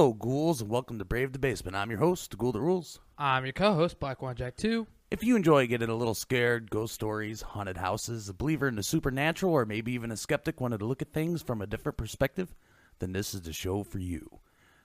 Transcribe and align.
Hello, 0.00 0.14
ghouls, 0.14 0.62
and 0.62 0.70
welcome 0.70 0.98
to 0.98 1.04
Brave 1.04 1.34
the 1.34 1.38
Basement. 1.38 1.76
I'm 1.76 1.90
your 1.90 1.98
host, 1.98 2.30
the 2.30 2.38
Ghoul 2.38 2.52
the 2.52 2.60
Rules. 2.62 3.00
I'm 3.18 3.44
your 3.44 3.52
co-host, 3.52 4.00
Black 4.00 4.22
One 4.22 4.34
Jack 4.34 4.56
Two. 4.56 4.86
If 5.10 5.22
you 5.22 5.36
enjoy 5.36 5.66
getting 5.66 5.90
a 5.90 5.94
little 5.94 6.14
scared, 6.14 6.70
ghost 6.70 6.94
stories, 6.94 7.42
haunted 7.42 7.76
houses, 7.76 8.26
a 8.26 8.32
believer 8.32 8.66
in 8.66 8.76
the 8.76 8.82
supernatural, 8.82 9.52
or 9.52 9.66
maybe 9.66 9.92
even 9.92 10.10
a 10.10 10.16
skeptic 10.16 10.58
wanted 10.58 10.78
to 10.78 10.86
look 10.86 11.02
at 11.02 11.12
things 11.12 11.42
from 11.42 11.60
a 11.60 11.66
different 11.66 11.98
perspective, 11.98 12.54
then 12.98 13.12
this 13.12 13.34
is 13.34 13.42
the 13.42 13.52
show 13.52 13.82
for 13.82 13.98
you. 13.98 14.38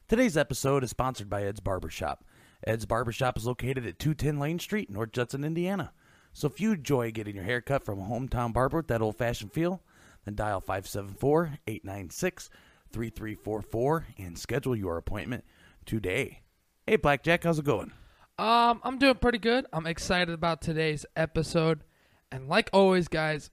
Today's 0.10 0.36
episode 0.36 0.84
is 0.84 0.90
sponsored 0.90 1.30
by 1.30 1.44
Ed's 1.44 1.62
Barbershop. 1.62 2.26
Ed's 2.68 2.86
Barbershop 2.86 3.38
is 3.38 3.46
located 3.46 3.86
at 3.86 4.00
210 4.00 4.38
Lane 4.38 4.60
Street, 4.60 4.90
North 4.90 5.14
Judson, 5.14 5.46
Indiana. 5.46 5.94
So 6.34 6.46
if 6.46 6.60
you 6.60 6.74
enjoy 6.74 7.12
getting 7.12 7.36
your 7.36 7.46
hair 7.46 7.62
cut 7.62 7.86
from 7.86 8.02
a 8.02 8.04
hometown 8.06 8.52
barber 8.52 8.80
with 8.80 8.90
that 8.90 9.02
old 9.02 9.18
fashioned 9.18 9.54
feel, 9.54 9.82
then 10.26 10.36
dial 10.36 10.60
574 10.60 11.60
896 11.68 12.50
3344 12.96 14.08
and 14.18 14.40
schedule 14.40 14.74
your 14.74 14.96
appointment 14.98 15.44
today. 15.86 16.42
Hey, 16.88 16.96
Blackjack, 16.96 17.44
how's 17.44 17.60
it 17.60 17.66
going? 17.66 17.92
Um, 18.40 18.80
I'm 18.84 18.98
doing 18.98 19.16
pretty 19.16 19.38
good. 19.38 19.66
I'm 19.74 19.86
excited 19.86 20.34
about 20.34 20.62
today's 20.62 21.06
episode, 21.14 21.84
and 22.32 22.48
like 22.48 22.70
always, 22.72 23.10
guys, 23.10 23.50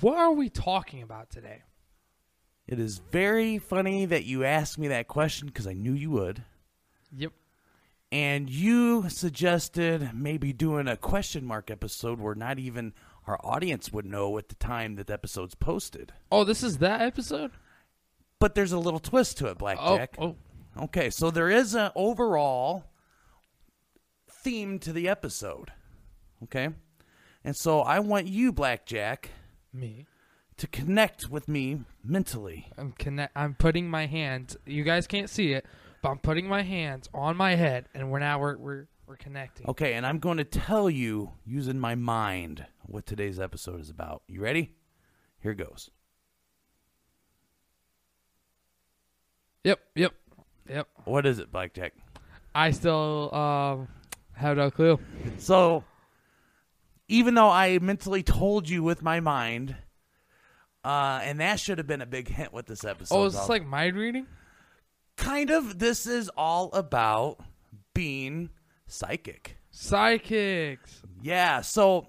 what 0.00 0.16
are 0.16 0.32
we 0.32 0.48
talking 0.48 1.02
about 1.02 1.28
today? 1.28 1.62
It 2.66 2.80
is 2.80 3.02
very 3.12 3.58
funny 3.58 4.06
that 4.06 4.24
you 4.24 4.44
asked 4.44 4.78
me 4.78 4.88
that 4.88 5.08
question 5.08 5.46
because 5.48 5.66
I 5.66 5.74
knew 5.74 5.92
you 5.92 6.10
would. 6.12 6.42
Yep. 7.14 7.32
And 8.10 8.48
you 8.48 9.10
suggested 9.10 10.12
maybe 10.14 10.54
doing 10.54 10.88
a 10.88 10.96
question 10.96 11.44
mark 11.44 11.70
episode 11.70 12.18
where 12.18 12.34
not 12.34 12.58
even 12.58 12.94
our 13.26 13.38
audience 13.44 13.92
would 13.92 14.06
know 14.06 14.38
at 14.38 14.48
the 14.48 14.54
time 14.54 14.94
that 14.94 15.08
the 15.08 15.12
episode's 15.12 15.54
posted. 15.54 16.14
Oh, 16.32 16.44
this 16.44 16.62
is 16.62 16.78
that 16.78 17.02
episode. 17.02 17.50
But 18.38 18.54
there's 18.54 18.72
a 18.72 18.78
little 18.78 19.00
twist 19.00 19.38
to 19.38 19.46
it, 19.46 19.58
Blackjack. 19.58 20.16
Oh, 20.18 20.36
oh, 20.78 20.84
Okay, 20.84 21.08
so 21.08 21.30
there 21.30 21.50
is 21.50 21.74
an 21.74 21.90
overall 21.94 22.84
theme 24.30 24.78
to 24.80 24.92
the 24.92 25.08
episode. 25.08 25.72
Okay? 26.42 26.68
And 27.44 27.56
so 27.56 27.80
I 27.80 28.00
want 28.00 28.26
you, 28.26 28.52
Blackjack, 28.52 29.30
me. 29.72 30.06
to 30.58 30.66
connect 30.66 31.30
with 31.30 31.48
me 31.48 31.80
mentally. 32.04 32.66
I'm 32.76 32.92
connect. 32.92 33.32
I'm 33.34 33.54
putting 33.54 33.88
my 33.88 34.06
hands. 34.06 34.56
You 34.66 34.84
guys 34.84 35.06
can't 35.06 35.30
see 35.30 35.52
it, 35.52 35.64
but 36.02 36.10
I'm 36.10 36.18
putting 36.18 36.46
my 36.46 36.62
hands 36.62 37.08
on 37.14 37.36
my 37.36 37.54
head, 37.54 37.88
and 37.94 38.10
we're 38.10 38.18
now 38.18 38.38
we're 38.38 38.56
we're 38.58 38.86
we're 39.06 39.16
connecting. 39.16 39.66
Okay, 39.68 39.94
and 39.94 40.04
I'm 40.04 40.18
going 40.18 40.38
to 40.38 40.44
tell 40.44 40.90
you 40.90 41.30
using 41.44 41.78
my 41.78 41.94
mind 41.94 42.66
what 42.82 43.06
today's 43.06 43.38
episode 43.40 43.80
is 43.80 43.88
about. 43.88 44.22
You 44.28 44.42
ready? 44.42 44.72
Here 45.40 45.54
goes. 45.54 45.90
Yep. 49.66 49.80
Yep. 49.96 50.14
Yep. 50.68 50.88
What 51.06 51.26
is 51.26 51.40
it, 51.40 51.50
Blackjack? 51.50 51.92
I 52.54 52.70
still 52.70 53.34
um 53.34 53.88
have 54.34 54.56
no 54.56 54.70
clue. 54.70 55.00
So, 55.38 55.82
even 57.08 57.34
though 57.34 57.50
I 57.50 57.80
mentally 57.80 58.22
told 58.22 58.68
you 58.68 58.84
with 58.84 59.02
my 59.02 59.18
mind, 59.18 59.74
uh, 60.84 61.18
and 61.22 61.40
that 61.40 61.58
should 61.58 61.78
have 61.78 61.86
been 61.88 62.00
a 62.00 62.06
big 62.06 62.28
hint 62.28 62.52
with 62.52 62.66
this 62.66 62.84
episode. 62.84 63.16
Oh, 63.16 63.24
is 63.24 63.32
this 63.32 63.48
like 63.48 63.66
mind 63.66 63.96
reading? 63.96 64.28
kind 65.16 65.50
of. 65.50 65.80
This 65.80 66.06
is 66.06 66.30
all 66.36 66.70
about 66.72 67.40
being 67.92 68.50
psychic. 68.86 69.56
Psychics. 69.72 71.02
Yeah. 71.22 71.62
So, 71.62 72.06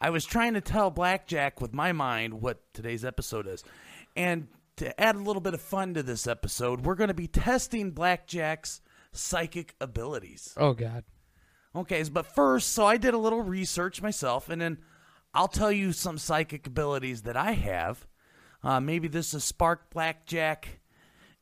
I 0.00 0.08
was 0.08 0.24
trying 0.24 0.54
to 0.54 0.62
tell 0.62 0.90
Blackjack 0.90 1.60
with 1.60 1.74
my 1.74 1.92
mind 1.92 2.40
what 2.40 2.62
today's 2.72 3.04
episode 3.04 3.46
is, 3.46 3.62
and 4.16 4.48
to 4.76 5.00
add 5.00 5.16
a 5.16 5.20
little 5.20 5.40
bit 5.40 5.54
of 5.54 5.60
fun 5.60 5.94
to 5.94 6.02
this 6.02 6.26
episode, 6.26 6.84
we're 6.84 6.94
going 6.94 7.08
to 7.08 7.14
be 7.14 7.26
testing 7.26 7.90
Blackjack's 7.92 8.80
psychic 9.12 9.74
abilities. 9.80 10.54
Oh 10.56 10.74
God. 10.74 11.04
Okay, 11.74 12.02
but 12.04 12.26
first, 12.26 12.72
so 12.72 12.86
I 12.86 12.96
did 12.96 13.14
a 13.14 13.18
little 13.18 13.42
research 13.42 14.00
myself, 14.00 14.48
and 14.48 14.60
then 14.60 14.78
I'll 15.34 15.48
tell 15.48 15.72
you 15.72 15.92
some 15.92 16.16
psychic 16.16 16.66
abilities 16.66 17.22
that 17.22 17.36
I 17.36 17.52
have. 17.52 18.06
Uh, 18.62 18.80
maybe 18.80 19.08
this 19.08 19.32
has 19.32 19.44
sparked 19.44 19.90
Blackjack 19.90 20.80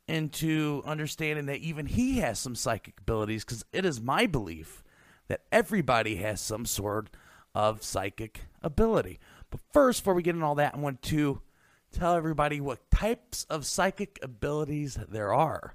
into 0.09 0.83
understanding 0.85 1.47
that 1.47 1.61
even 1.61 1.87
he 1.87 2.19
has 2.19 2.39
some 2.39 2.55
psychic 2.55 3.01
abilities, 3.01 3.45
because 3.45 3.65
it 3.73 3.85
is 3.85 4.01
my 4.01 4.27
belief 4.27 4.83
that 5.29 5.43
everybody 5.51 6.17
has 6.17 6.41
some 6.41 6.67
sort 6.67 7.11
of 7.55 7.83
psychic 7.83 8.41
ability. 8.63 9.21
But 9.51 9.61
first, 9.73 10.03
before 10.03 10.15
we 10.15 10.23
get 10.23 10.35
into 10.35 10.45
all 10.45 10.57
that, 10.57 10.75
I 10.75 10.79
want 10.79 11.01
to 11.03 11.41
tell 11.95 12.15
everybody 12.15 12.61
what 12.61 12.91
types 12.91 13.45
of 13.49 13.67
psychic 13.67 14.19
abilities 14.23 14.99
there 15.09 15.33
are. 15.33 15.75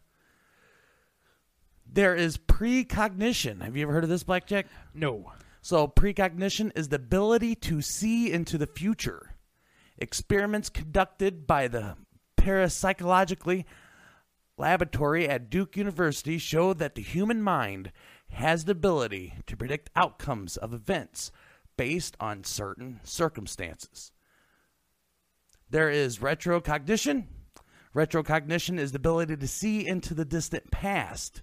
There 1.91 2.16
is 2.16 2.38
precognition. 2.38 3.62
Have 3.62 3.75
you 3.75 3.84
ever 3.84 3.94
heard 3.94 4.03
of 4.03 4.09
this, 4.09 4.24
Blackjack? 4.24 4.68
No. 4.94 5.31
So, 5.62 5.88
precognition 5.88 6.72
is 6.75 6.90
the 6.90 6.97
ability 6.97 7.56
to 7.56 7.81
see 7.81 8.31
into 8.31 8.57
the 8.57 8.68
future. 8.68 9.35
Experiments 9.97 10.69
conducted 10.69 11.47
by 11.47 11.68
the 11.68 11.97
parapsychologically 12.38 13.66
laboratory 14.57 15.28
at 15.28 15.50
Duke 15.50 15.75
University 15.75 16.38
show 16.38 16.74
that 16.74 16.96
the 16.96 17.01
human 17.01 17.41
mind 17.41 17.91
has 18.30 18.66
the 18.66 18.74
ability 18.74 19.34
to 19.47 19.57
predict 19.57 19.90
outcomes 19.96 20.57
of 20.57 20.74
events 20.74 21.31
based 21.75 22.16
on 22.19 22.44
certain 22.44 23.00
circumstances. 23.03 24.12
There 25.69 25.90
is 25.90 26.19
retrocognition. 26.19 27.25
Retrocognition 27.96 28.80
is 28.80 28.91
the 28.91 28.97
ability 28.97 29.38
to 29.38 29.47
see 29.47 29.88
into 29.88 30.13
the 30.13 30.25
distant 30.25 30.72
past. 30.72 31.41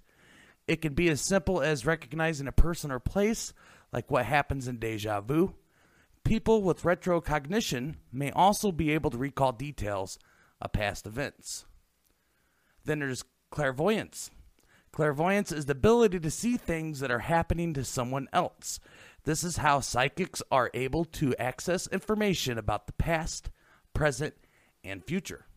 It 0.67 0.81
can 0.81 0.93
be 0.93 1.09
as 1.09 1.21
simple 1.21 1.61
as 1.61 1.85
recognizing 1.85 2.47
a 2.47 2.51
person 2.51 2.91
or 2.91 2.99
place, 2.99 3.53
like 3.93 4.11
what 4.11 4.25
happens 4.25 4.67
in 4.67 4.79
deja 4.79 5.21
vu. 5.21 5.55
People 6.25 6.61
with 6.61 6.83
retrocognition 6.83 7.95
may 8.11 8.31
also 8.31 8.71
be 8.71 8.91
able 8.91 9.09
to 9.11 9.17
recall 9.17 9.53
details 9.53 10.19
of 10.59 10.73
past 10.73 11.05
events. 11.05 11.65
Then 12.83 12.99
there's 12.99 13.23
clairvoyance. 13.49 14.29
Clairvoyance 14.91 15.51
is 15.51 15.65
the 15.65 15.73
ability 15.73 16.19
to 16.19 16.31
see 16.31 16.57
things 16.57 16.99
that 16.99 17.11
are 17.11 17.19
happening 17.19 17.73
to 17.73 17.85
someone 17.85 18.27
else. 18.33 18.79
This 19.23 19.43
is 19.43 19.57
how 19.57 19.79
psychics 19.79 20.41
are 20.51 20.71
able 20.73 21.05
to 21.05 21.35
access 21.37 21.87
information 21.87 22.57
about 22.57 22.87
the 22.87 22.93
past, 22.93 23.49
present, 23.97 24.35
and 24.83 25.03
future. 25.03 25.47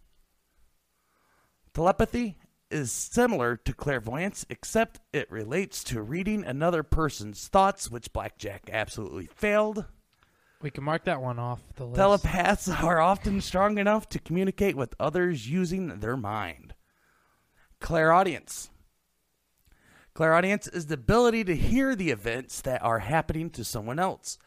Telepathy 1.75 2.39
is 2.71 2.91
similar 2.91 3.55
to 3.55 3.75
clairvoyance, 3.75 4.47
except 4.49 4.99
it 5.13 5.31
relates 5.31 5.85
to 5.85 6.01
reading 6.01 6.43
another 6.43 6.83
person's 6.83 7.49
thoughts, 7.49 7.91
which 7.91 8.15
Blackjack 8.15 8.71
absolutely 8.73 9.27
failed. 9.27 9.85
We 10.63 10.71
can 10.71 10.85
mark 10.85 11.05
that 11.05 11.21
one 11.21 11.39
off 11.39 11.61
the 11.77 11.85
list. 11.85 11.97
Telepaths 11.97 12.69
are 12.83 12.99
often 13.01 13.43
strong 13.43 13.77
enough 13.77 14.09
to 14.09 14.19
communicate 14.19 14.77
with 14.77 14.95
others 14.99 15.49
using 15.49 16.01
their 16.01 16.17
mind. 16.17 16.75
Clairaudience. 17.79 18.71
Clairaudience 20.15 20.67
is 20.67 20.87
the 20.87 20.95
ability 20.95 21.45
to 21.45 21.55
hear 21.55 21.95
the 21.95 22.11
events 22.11 22.63
that 22.63 22.83
are 22.83 23.01
happening 23.01 23.51
to 23.51 23.65
someone 23.65 23.99
else. 23.99 24.39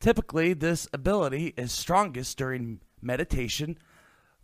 Typically, 0.00 0.52
this 0.52 0.86
ability 0.92 1.54
is 1.56 1.72
strongest 1.72 2.36
during 2.36 2.80
meditation, 3.00 3.78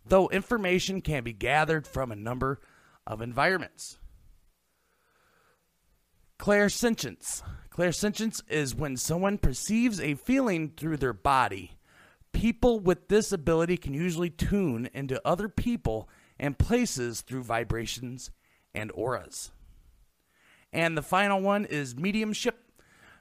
though 0.05 0.29
information 0.29 1.01
can 1.01 1.23
be 1.23 1.33
gathered 1.33 1.87
from 1.87 2.11
a 2.11 2.15
number 2.15 2.59
of 3.07 3.21
environments. 3.21 3.97
Clairsentience. 6.39 7.41
Clairsentience 7.71 8.41
is 8.49 8.75
when 8.75 8.97
someone 8.97 9.37
perceives 9.37 9.99
a 9.99 10.15
feeling 10.15 10.71
through 10.75 10.97
their 10.97 11.13
body. 11.13 11.77
People 12.33 12.79
with 12.79 13.07
this 13.07 13.31
ability 13.31 13.77
can 13.77 13.93
usually 13.93 14.29
tune 14.29 14.89
into 14.93 15.21
other 15.25 15.47
people 15.47 16.09
and 16.37 16.57
places 16.57 17.21
through 17.21 17.43
vibrations 17.43 18.31
and 18.73 18.91
auras. 18.93 19.51
And 20.73 20.97
the 20.97 21.01
final 21.01 21.41
one 21.41 21.63
is 21.65 21.95
mediumship. 21.95 22.59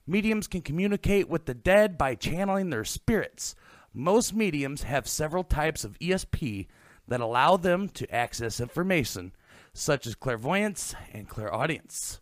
Mediums 0.07 0.49
can 0.49 0.61
communicate 0.61 1.29
with 1.29 1.47
the 1.47 1.55
dead 1.55 1.97
by 1.97 2.15
channeling 2.15 2.71
their 2.71 2.85
spirits. 2.85 3.55
Most 3.95 4.35
mediums 4.35 4.83
have 4.83 5.07
several 5.07 5.45
types 5.45 5.85
of 5.85 5.99
ESP 6.01 6.67
that 7.07 7.21
allow 7.21 7.57
them 7.57 7.89
to 7.91 8.13
access 8.15 8.61
information, 8.61 9.33
such 9.73 10.07
as 10.07 10.15
clairvoyance 10.17 10.95
and 11.13 11.29
clairaudience. 11.29 12.21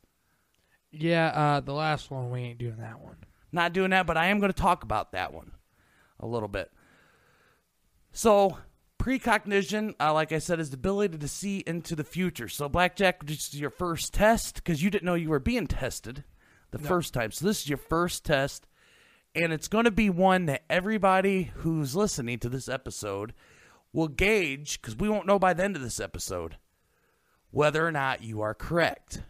Yeah, 0.90 1.28
uh, 1.28 1.60
the 1.60 1.72
last 1.72 2.10
one 2.10 2.30
we 2.30 2.40
ain't 2.40 2.58
doing 2.58 2.76
that 2.76 3.00
one. 3.00 3.16
Not 3.50 3.72
doing 3.72 3.90
that, 3.90 4.06
but 4.06 4.16
I 4.18 4.26
am 4.26 4.38
going 4.40 4.52
to 4.52 4.60
talk 4.60 4.82
about 4.84 5.12
that 5.12 5.32
one 5.32 5.52
a 6.20 6.26
little 6.26 6.48
bit. 6.48 6.70
So, 8.12 8.58
precognition, 8.98 9.94
uh, 9.98 10.12
like 10.12 10.32
I 10.32 10.38
said, 10.38 10.60
is 10.60 10.70
the 10.70 10.76
ability 10.76 11.18
to 11.18 11.28
see 11.28 11.62
into 11.66 11.96
the 11.96 12.04
future. 12.04 12.48
So, 12.48 12.68
Blackjack, 12.68 13.24
this 13.26 13.48
is 13.48 13.60
your 13.60 13.70
first 13.70 14.12
test 14.12 14.56
because 14.56 14.82
you 14.82 14.90
didn't 14.90 15.04
know 15.06 15.14
you 15.14 15.30
were 15.30 15.38
being 15.38 15.66
tested 15.66 16.24
the 16.70 16.78
No. 16.78 16.88
first 16.88 17.14
time. 17.14 17.30
So, 17.32 17.46
this 17.46 17.62
is 17.62 17.68
your 17.68 17.78
first 17.78 18.24
test, 18.24 18.66
and 19.34 19.52
it's 19.52 19.68
going 19.68 19.84
to 19.84 19.90
be 19.90 20.10
one 20.10 20.46
that 20.46 20.64
everybody 20.68 21.52
who's 21.56 21.96
listening 21.96 22.38
to 22.40 22.48
this 22.48 22.68
episode 22.68 23.32
will 23.92 24.08
gauge 24.08 24.80
because 24.80 24.96
we 24.96 25.08
won't 25.08 25.26
know 25.26 25.38
by 25.38 25.52
the 25.54 25.64
end 25.64 25.76
of 25.76 25.82
this 25.82 26.00
episode 26.00 26.56
whether 27.50 27.86
or 27.86 27.92
not 27.92 28.22
you 28.22 28.40
are 28.40 28.54
correct. 28.54 29.22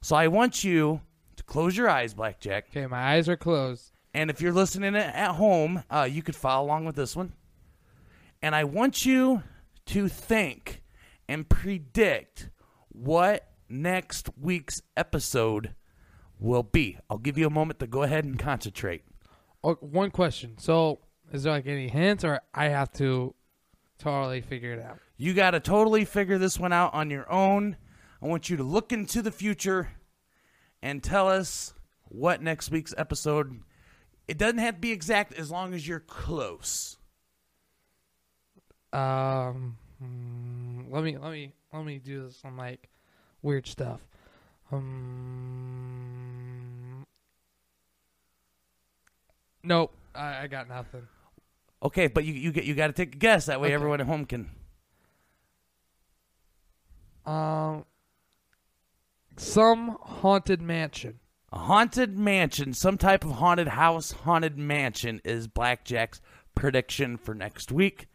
So 0.00 0.16
I 0.16 0.28
want 0.28 0.64
you 0.64 1.00
to 1.36 1.44
close 1.44 1.76
your 1.76 1.88
eyes, 1.88 2.14
Blackjack. 2.14 2.66
Okay, 2.70 2.86
my 2.86 3.14
eyes 3.14 3.28
are 3.28 3.36
closed. 3.36 3.92
And 4.14 4.30
if 4.30 4.40
you're 4.40 4.52
listening 4.52 4.96
at 4.96 5.32
home, 5.32 5.82
uh, 5.90 6.08
you 6.10 6.22
could 6.22 6.36
follow 6.36 6.66
along 6.66 6.86
with 6.86 6.96
this 6.96 7.14
one. 7.14 7.34
And 8.40 8.54
I 8.54 8.64
want 8.64 9.04
you 9.04 9.42
to 9.86 10.08
think 10.08 10.82
and 11.28 11.48
predict 11.48 12.48
what 12.88 13.50
next 13.68 14.30
week's 14.40 14.80
episode 14.96 15.74
will 16.38 16.62
be. 16.62 16.98
I'll 17.08 17.18
give 17.18 17.38
you 17.38 17.46
a 17.46 17.50
moment 17.50 17.78
to 17.80 17.86
go 17.86 18.02
ahead 18.02 18.24
and 18.24 18.38
concentrate. 18.38 19.02
Oh, 19.64 19.74
one 19.74 20.10
question. 20.10 20.56
So, 20.58 21.00
is 21.32 21.42
there 21.42 21.52
like 21.52 21.66
any 21.66 21.88
hints, 21.88 22.24
or 22.24 22.40
I 22.54 22.66
have 22.66 22.92
to 22.94 23.34
totally 23.98 24.40
figure 24.40 24.72
it 24.72 24.80
out? 24.80 24.98
You 25.16 25.34
got 25.34 25.52
to 25.52 25.60
totally 25.60 26.04
figure 26.04 26.38
this 26.38 26.58
one 26.58 26.72
out 26.72 26.94
on 26.94 27.10
your 27.10 27.30
own. 27.30 27.76
I 28.22 28.26
want 28.26 28.50
you 28.50 28.56
to 28.58 28.62
look 28.62 28.92
into 28.92 29.22
the 29.22 29.30
future 29.30 29.90
and 30.82 31.02
tell 31.02 31.28
us 31.28 31.74
what 32.04 32.42
next 32.42 32.70
week's 32.70 32.94
episode. 32.96 33.60
It 34.28 34.38
doesn't 34.38 34.58
have 34.58 34.76
to 34.76 34.80
be 34.80 34.92
exact 34.92 35.34
as 35.34 35.50
long 35.50 35.74
as 35.74 35.86
you're 35.86 36.00
close. 36.00 36.98
Um, 38.92 39.76
mm, 40.02 40.90
let 40.90 41.02
me 41.02 41.16
let 41.18 41.32
me 41.32 41.52
let 41.72 41.84
me 41.84 41.98
do 41.98 42.24
this 42.24 42.40
on 42.44 42.56
like 42.56 42.88
weird 43.42 43.66
stuff. 43.66 44.00
Um, 44.72 46.26
nope, 49.62 49.92
I, 50.14 50.42
I 50.42 50.46
got 50.48 50.68
nothing. 50.68 51.06
Okay, 51.82 52.06
but 52.08 52.24
you 52.24 52.32
you 52.32 52.52
get 52.52 52.64
you 52.64 52.74
got 52.74 52.88
to 52.88 52.92
take 52.92 53.14
a 53.14 53.18
guess 53.18 53.46
that 53.46 53.60
way 53.60 53.68
Okay. 53.68 53.74
everyone 53.74 54.00
at 54.00 54.06
home 54.06 54.24
can. 54.24 54.50
Um, 57.24 57.84
some 59.36 59.98
haunted 60.00 60.60
mansion. 60.62 61.20
A 61.52 61.58
haunted 61.58 62.18
mansion, 62.18 62.72
some 62.72 62.98
type 62.98 63.24
of 63.24 63.32
haunted 63.32 63.68
house, 63.68 64.10
haunted 64.12 64.58
mansion 64.58 65.20
is 65.24 65.46
Blackjack's 65.46 66.20
prediction 66.54 67.16
for 67.16 67.34
next 67.34 67.70
week. 67.70 68.08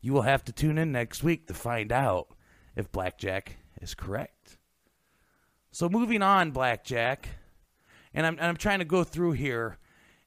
You 0.00 0.12
will 0.12 0.22
have 0.22 0.44
to 0.46 0.52
tune 0.52 0.78
in 0.78 0.90
next 0.92 1.22
week 1.22 1.46
to 1.48 1.54
find 1.54 1.92
out 1.92 2.28
if 2.74 2.90
Blackjack 2.92 3.56
is 3.80 3.94
correct. 3.94 4.56
So 5.76 5.90
moving 5.90 6.22
on, 6.22 6.52
Blackjack, 6.52 7.28
and 8.14 8.24
I'm 8.26 8.32
and 8.38 8.46
I'm 8.46 8.56
trying 8.56 8.78
to 8.78 8.86
go 8.86 9.04
through 9.04 9.32
here 9.32 9.76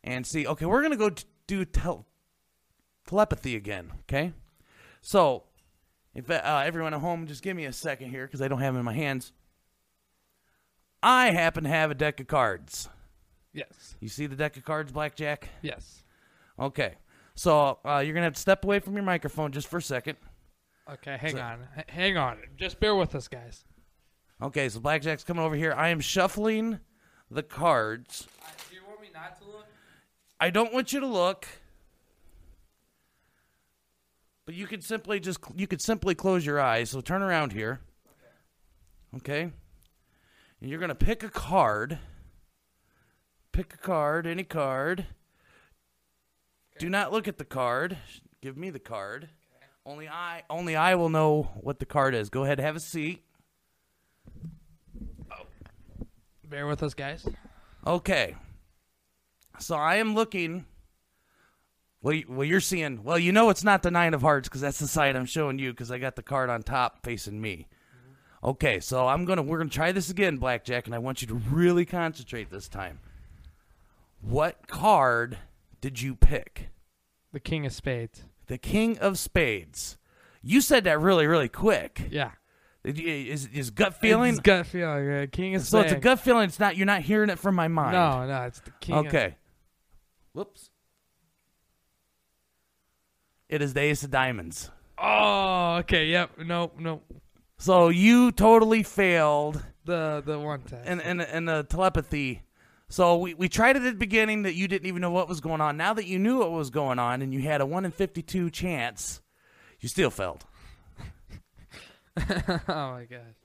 and 0.03 0.23
see. 0.23 0.45
Okay, 0.45 0.67
we're 0.67 0.83
gonna 0.83 0.95
go 0.95 1.09
t- 1.09 1.23
do 1.47 1.65
tel- 1.65 2.05
telepathy 3.07 3.55
again. 3.55 3.91
Okay, 4.01 4.31
so 5.01 5.45
if 6.13 6.29
uh, 6.29 6.61
everyone 6.63 6.93
at 6.93 6.99
home, 6.99 7.25
just 7.25 7.41
give 7.41 7.57
me 7.57 7.65
a 7.65 7.73
second 7.73 8.11
here 8.11 8.27
because 8.27 8.43
I 8.43 8.47
don't 8.47 8.59
have 8.59 8.75
them 8.75 8.81
in 8.81 8.85
my 8.85 8.93
hands. 8.93 9.31
I 11.01 11.31
happen 11.31 11.63
to 11.63 11.69
have 11.71 11.89
a 11.89 11.95
deck 11.95 12.19
of 12.19 12.27
cards. 12.27 12.87
Yes, 13.51 13.95
You 13.99 14.07
see 14.07 14.27
the 14.27 14.35
deck 14.35 14.55
of 14.55 14.63
cards, 14.63 14.91
Blackjack? 14.91 15.49
yes. 15.63 16.03
Okay. 16.59 16.93
So 17.33 17.79
uh, 17.83 18.03
you're 18.05 18.13
gonna 18.13 18.25
have 18.25 18.35
to 18.35 18.39
step 18.39 18.63
away 18.63 18.77
from 18.81 18.93
your 18.93 19.01
microphone 19.01 19.51
just 19.51 19.67
for 19.67 19.77
a 19.77 19.81
second. 19.81 20.19
Okay, 20.93 21.17
hang 21.17 21.31
So- 21.37 21.41
on, 21.41 21.67
H- 21.75 21.85
hang 21.87 22.17
on. 22.17 22.37
Just 22.55 22.79
bear 22.79 22.95
with 22.95 23.15
us, 23.15 23.27
guys. 23.27 23.65
Okay, 24.41 24.69
so 24.69 24.79
Blackjack's 24.79 25.23
coming 25.23 25.43
over 25.43 25.55
here. 25.55 25.73
I 25.73 25.89
am 25.89 25.99
shuffling 25.99 26.79
the 27.29 27.43
cards. 27.43 28.27
Uh, 28.41 28.47
do 28.69 28.75
you 28.75 28.81
want 28.87 29.01
me 29.01 29.09
not 29.13 29.39
to 29.41 29.47
look? 29.47 29.65
I 30.39 30.49
don't 30.49 30.73
want 30.73 30.93
you 30.93 31.01
to 31.01 31.07
look, 31.07 31.45
but 34.45 34.55
you 34.55 34.65
could 34.65 34.83
simply 34.83 35.19
just 35.19 35.39
you 35.55 35.67
could 35.67 35.81
simply 35.81 36.15
close 36.15 36.45
your 36.45 36.59
eyes. 36.59 36.89
So 36.89 37.01
turn 37.01 37.21
around 37.21 37.51
here. 37.51 37.81
Okay. 39.17 39.51
And 40.61 40.69
you're 40.69 40.79
gonna 40.79 40.95
pick 40.95 41.21
a 41.21 41.29
card. 41.29 41.99
Pick 43.51 43.73
a 43.73 43.77
card, 43.77 44.25
any 44.25 44.43
card. 44.43 45.05
Do 46.77 46.89
not 46.89 47.11
look 47.11 47.27
at 47.27 47.37
the 47.37 47.45
card. 47.45 47.97
Give 48.41 48.55
me 48.55 48.69
the 48.69 48.79
card. 48.79 49.27
Only 49.85 50.07
I 50.07 50.43
only 50.49 50.77
I 50.77 50.95
will 50.95 51.09
know 51.09 51.51
what 51.59 51.79
the 51.79 51.85
card 51.85 52.15
is. 52.15 52.29
Go 52.29 52.45
ahead, 52.45 52.61
have 52.61 52.77
a 52.77 52.79
seat. 52.79 53.25
Bear 56.49 56.65
with 56.65 56.81
us, 56.81 56.93
guys. 56.93 57.27
Okay. 57.85 58.35
So 59.59 59.75
I 59.75 59.97
am 59.97 60.15
looking. 60.15 60.65
Well, 62.01 62.13
you, 62.13 62.25
well, 62.27 62.45
you're 62.45 62.59
seeing. 62.59 63.03
Well, 63.03 63.19
you 63.19 63.31
know 63.31 63.49
it's 63.49 63.63
not 63.63 63.83
the 63.83 63.91
nine 63.91 64.13
of 64.13 64.21
hearts 64.21 64.49
because 64.49 64.61
that's 64.61 64.79
the 64.79 64.87
side 64.87 65.15
I'm 65.15 65.25
showing 65.25 65.59
you 65.59 65.71
because 65.71 65.91
I 65.91 65.99
got 65.99 66.15
the 66.15 66.23
card 66.23 66.49
on 66.49 66.63
top 66.63 67.03
facing 67.03 67.39
me. 67.39 67.67
Okay, 68.43 68.79
so 68.79 69.05
I'm 69.07 69.25
gonna 69.25 69.41
we're 69.41 69.57
gonna 69.57 69.69
try 69.69 69.91
this 69.91 70.09
again, 70.09 70.37
Blackjack, 70.37 70.85
and 70.85 70.95
I 70.95 70.99
want 70.99 71.21
you 71.21 71.27
to 71.27 71.35
really 71.35 71.85
concentrate 71.85 72.49
this 72.49 72.69
time. 72.69 72.99
What 74.21 74.67
card 74.67 75.37
did 75.81 76.01
you 76.01 76.15
pick? 76.15 76.69
The 77.31 77.39
King 77.39 77.65
of 77.65 77.73
Spades. 77.73 78.23
The 78.47 78.57
King 78.57 78.97
of 78.97 79.19
Spades. 79.19 79.97
You 80.41 80.61
said 80.61 80.85
that 80.85 80.99
really, 80.99 81.27
really 81.27 81.49
quick. 81.49 82.07
Yeah. 82.09 82.31
Is 82.97 83.47
is 83.47 83.69
gut 83.71 83.95
feeling? 83.95 84.31
It's 84.31 84.39
gut 84.39 84.65
feeling. 84.65 85.09
uh, 85.09 85.25
King 85.31 85.55
of 85.55 85.61
so 85.63 85.79
it's 85.81 85.91
a 85.91 85.97
gut 85.99 86.19
feeling. 86.19 86.45
It's 86.45 86.59
not. 86.59 86.77
You're 86.77 86.85
not 86.85 87.01
hearing 87.01 87.29
it 87.29 87.37
from 87.39 87.55
my 87.55 87.67
mind. 87.67 87.93
No, 87.93 88.25
no, 88.27 88.43
it's 88.45 88.59
the 88.61 88.71
King. 88.81 88.95
of- 88.95 89.05
Okay. 89.07 89.35
Whoops. 90.33 90.69
It 93.49 93.61
is 93.61 93.73
the 93.73 93.81
Ace 93.81 94.03
of 94.03 94.11
Diamonds. 94.11 94.69
Oh, 94.97 95.77
okay. 95.79 96.05
Yep. 96.07 96.39
No, 96.45 96.71
no. 96.77 97.01
So 97.57 97.89
you 97.89 98.31
totally 98.31 98.83
failed 98.83 99.63
The 99.85 100.21
the 100.25 100.37
one 100.39 100.61
test. 100.61 100.87
in 100.87 100.99
in, 101.01 101.21
in 101.21 101.45
the 101.45 101.63
telepathy. 101.63 102.43
So 102.91 103.17
we, 103.17 103.33
we 103.35 103.49
tried 103.49 103.75
it 103.75 103.83
at 103.83 103.91
the 103.93 103.99
beginning 103.99 104.43
that 104.43 104.55
you 104.55 104.67
didn't 104.67 104.87
even 104.87 105.01
know 105.01 105.11
what 105.11 105.27
was 105.29 105.41
going 105.41 105.61
on. 105.61 105.77
Now 105.77 105.93
that 105.93 106.05
you 106.07 106.17
knew 106.17 106.39
what 106.39 106.51
was 106.51 106.69
going 106.71 106.97
on 106.97 107.21
and 107.21 107.31
you 107.33 107.41
had 107.41 107.61
a 107.61 107.65
one 107.65 107.85
in 107.85 107.91
fifty 107.91 108.21
two 108.21 108.49
chance, 108.49 109.21
you 109.79 109.89
still 109.89 110.09
failed. 110.09 110.45
oh 112.67 112.91
my 112.91 113.05
god. 113.09 113.35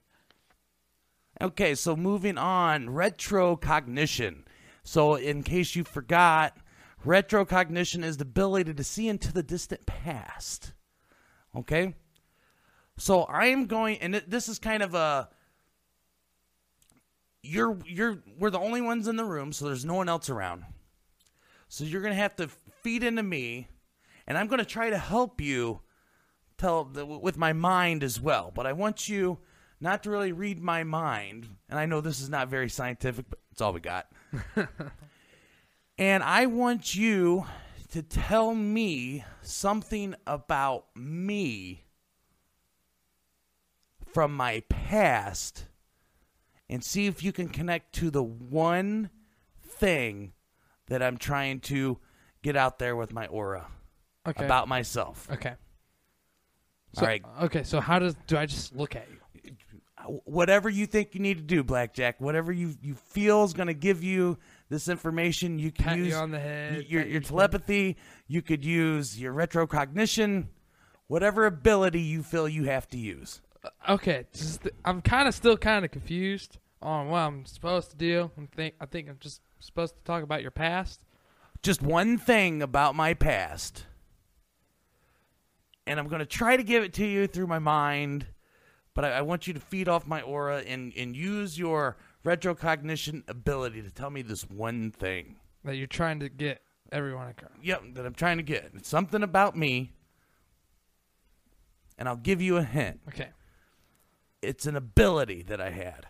Okay, 1.40 1.74
so 1.74 1.96
moving 1.96 2.38
on, 2.38 2.86
retrocognition. 2.86 4.44
So, 4.84 5.14
in 5.14 5.42
case 5.42 5.74
you 5.74 5.82
forgot, 5.82 6.56
retrocognition 7.04 8.04
is 8.04 8.18
the 8.18 8.22
ability 8.22 8.74
to 8.74 8.84
see 8.84 9.08
into 9.08 9.32
the 9.32 9.42
distant 9.42 9.86
past. 9.86 10.72
Okay? 11.56 11.94
So, 12.96 13.22
I 13.22 13.46
am 13.46 13.66
going 13.66 13.98
and 13.98 14.14
this 14.26 14.48
is 14.48 14.58
kind 14.58 14.82
of 14.82 14.94
a 14.94 15.28
you're 17.42 17.78
you're 17.84 18.22
we're 18.38 18.50
the 18.50 18.58
only 18.58 18.80
ones 18.80 19.08
in 19.08 19.16
the 19.16 19.24
room, 19.24 19.52
so 19.52 19.66
there's 19.66 19.84
no 19.84 19.94
one 19.94 20.08
else 20.08 20.30
around. 20.30 20.64
So, 21.68 21.84
you're 21.84 22.02
going 22.02 22.14
to 22.14 22.20
have 22.20 22.36
to 22.36 22.48
feed 22.82 23.02
into 23.02 23.22
me 23.22 23.68
and 24.26 24.38
I'm 24.38 24.46
going 24.46 24.60
to 24.60 24.64
try 24.64 24.90
to 24.90 24.98
help 24.98 25.40
you 25.40 25.80
tell 26.58 26.84
the, 26.84 27.04
with 27.04 27.36
my 27.36 27.52
mind 27.52 28.02
as 28.02 28.20
well. 28.20 28.52
But 28.54 28.66
I 28.66 28.72
want 28.72 29.08
you 29.08 29.38
not 29.80 30.02
to 30.04 30.10
really 30.10 30.32
read 30.32 30.62
my 30.62 30.84
mind. 30.84 31.48
And 31.68 31.78
I 31.78 31.86
know 31.86 32.00
this 32.00 32.20
is 32.20 32.28
not 32.28 32.48
very 32.48 32.68
scientific, 32.68 33.26
but 33.28 33.38
it's 33.52 33.60
all 33.60 33.72
we 33.72 33.80
got. 33.80 34.10
and 35.98 36.22
I 36.22 36.46
want 36.46 36.94
you 36.94 37.46
to 37.92 38.02
tell 38.02 38.54
me 38.54 39.24
something 39.42 40.14
about 40.26 40.86
me 40.96 41.84
from 44.12 44.34
my 44.34 44.62
past 44.68 45.66
and 46.68 46.82
see 46.82 47.06
if 47.06 47.22
you 47.22 47.32
can 47.32 47.48
connect 47.48 47.94
to 47.96 48.10
the 48.10 48.22
one 48.22 49.10
thing 49.62 50.32
that 50.86 51.02
I'm 51.02 51.16
trying 51.16 51.60
to 51.60 51.98
get 52.42 52.56
out 52.56 52.78
there 52.78 52.96
with 52.96 53.12
my 53.12 53.26
aura 53.26 53.66
Okay. 54.26 54.44
about 54.44 54.68
myself. 54.68 55.28
Okay. 55.30 55.54
All 56.96 57.00
So, 57.00 57.06
right. 57.06 57.22
Okay. 57.42 57.62
So 57.64 57.80
how 57.80 57.98
does 57.98 58.14
do 58.26 58.36
I 58.36 58.46
just 58.46 58.74
look 58.74 58.96
at 58.96 59.06
you? 59.10 59.18
whatever 60.26 60.68
you 60.68 60.84
think 60.86 61.14
you 61.14 61.20
need 61.20 61.38
to 61.38 61.42
do, 61.42 61.64
Blackjack, 61.64 62.20
whatever 62.20 62.52
you 62.52 62.74
you 62.82 62.94
feel 62.94 63.44
is 63.44 63.54
going 63.54 63.68
to 63.68 63.74
give 63.74 64.04
you 64.04 64.36
this 64.68 64.88
information, 64.88 65.58
you 65.58 65.70
can 65.72 65.84
Pat 65.84 65.96
use 65.98 66.08
you 66.08 66.14
on 66.16 66.30
the 66.30 66.38
head. 66.38 66.84
your 66.88 67.02
your 67.02 67.12
you- 67.12 67.20
telepathy. 67.20 67.96
You 68.26 68.42
could 68.42 68.64
use 68.64 69.18
your 69.20 69.32
retrocognition, 69.32 70.48
whatever 71.06 71.46
ability 71.46 72.00
you 72.00 72.22
feel 72.22 72.48
you 72.48 72.64
have 72.64 72.86
to 72.88 72.98
use. 72.98 73.40
Uh, 73.64 73.92
okay. 73.94 74.26
Just, 74.32 74.68
I'm 74.84 75.00
kind 75.02 75.26
of 75.28 75.34
still 75.34 75.56
kind 75.56 75.84
of 75.84 75.90
confused 75.90 76.58
on 76.82 77.08
what 77.08 77.18
I'm 77.20 77.46
supposed 77.46 77.90
to 77.90 77.96
do. 77.96 78.30
I 78.38 78.46
think 78.54 78.74
I 78.80 78.86
think 78.86 79.08
I'm 79.08 79.18
just 79.20 79.40
supposed 79.60 79.94
to 79.96 80.02
talk 80.04 80.22
about 80.22 80.42
your 80.42 80.50
past. 80.50 81.00
Just 81.62 81.80
one 81.80 82.18
thing 82.18 82.60
about 82.60 82.94
my 82.94 83.14
past, 83.14 83.86
and 85.86 86.00
I'm 86.00 86.08
going 86.08 86.20
to 86.20 86.26
try 86.26 86.56
to 86.56 86.62
give 86.62 86.82
it 86.82 86.92
to 86.94 87.06
you 87.06 87.26
through 87.26 87.46
my 87.46 87.58
mind. 87.58 88.26
But 88.94 89.04
I, 89.04 89.10
I 89.12 89.22
want 89.22 89.46
you 89.46 89.54
to 89.54 89.60
feed 89.60 89.88
off 89.88 90.06
my 90.06 90.22
aura 90.22 90.58
and, 90.58 90.92
and 90.96 91.16
use 91.16 91.58
your 91.58 91.96
retrocognition 92.24 93.22
ability 93.28 93.82
to 93.82 93.90
tell 93.90 94.10
me 94.10 94.22
this 94.22 94.48
one 94.48 94.90
thing. 94.90 95.36
that 95.64 95.76
you're 95.76 95.86
trying 95.86 96.20
to 96.20 96.28
get 96.28 96.62
everyone 96.92 97.28
across. 97.28 97.50
Yep, 97.62 97.82
that 97.94 98.06
I'm 98.06 98.14
trying 98.14 98.36
to 98.36 98.42
get. 98.42 98.70
It's 98.74 98.88
something 98.88 99.22
about 99.22 99.56
me. 99.56 99.92
And 101.98 102.08
I'll 102.08 102.16
give 102.16 102.40
you 102.40 102.56
a 102.56 102.62
hint. 102.62 103.00
Okay. 103.08 103.28
it's 104.42 104.66
an 104.66 104.76
ability 104.76 105.42
that 105.42 105.60
I 105.60 105.70
had. 105.70 106.06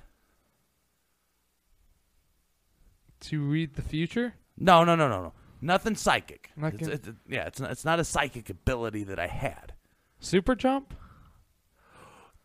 To 3.20 3.42
read 3.42 3.74
the 3.74 3.82
future? 3.82 4.34
No, 4.58 4.84
no, 4.84 4.94
no, 4.94 5.08
no, 5.08 5.22
no. 5.22 5.32
Nothing 5.64 5.96
psychic. 5.96 6.50
Not 6.56 6.74
It's, 6.74 6.86
it's- 6.88 7.14
yeah, 7.26 7.46
it's 7.46 7.58
not, 7.58 7.70
it's 7.70 7.84
not 7.86 7.98
a 7.98 8.04
psychic 8.04 8.50
ability 8.50 9.02
that 9.04 9.18
I 9.18 9.28
had. 9.28 9.72
Super 10.20 10.54
jump? 10.54 10.92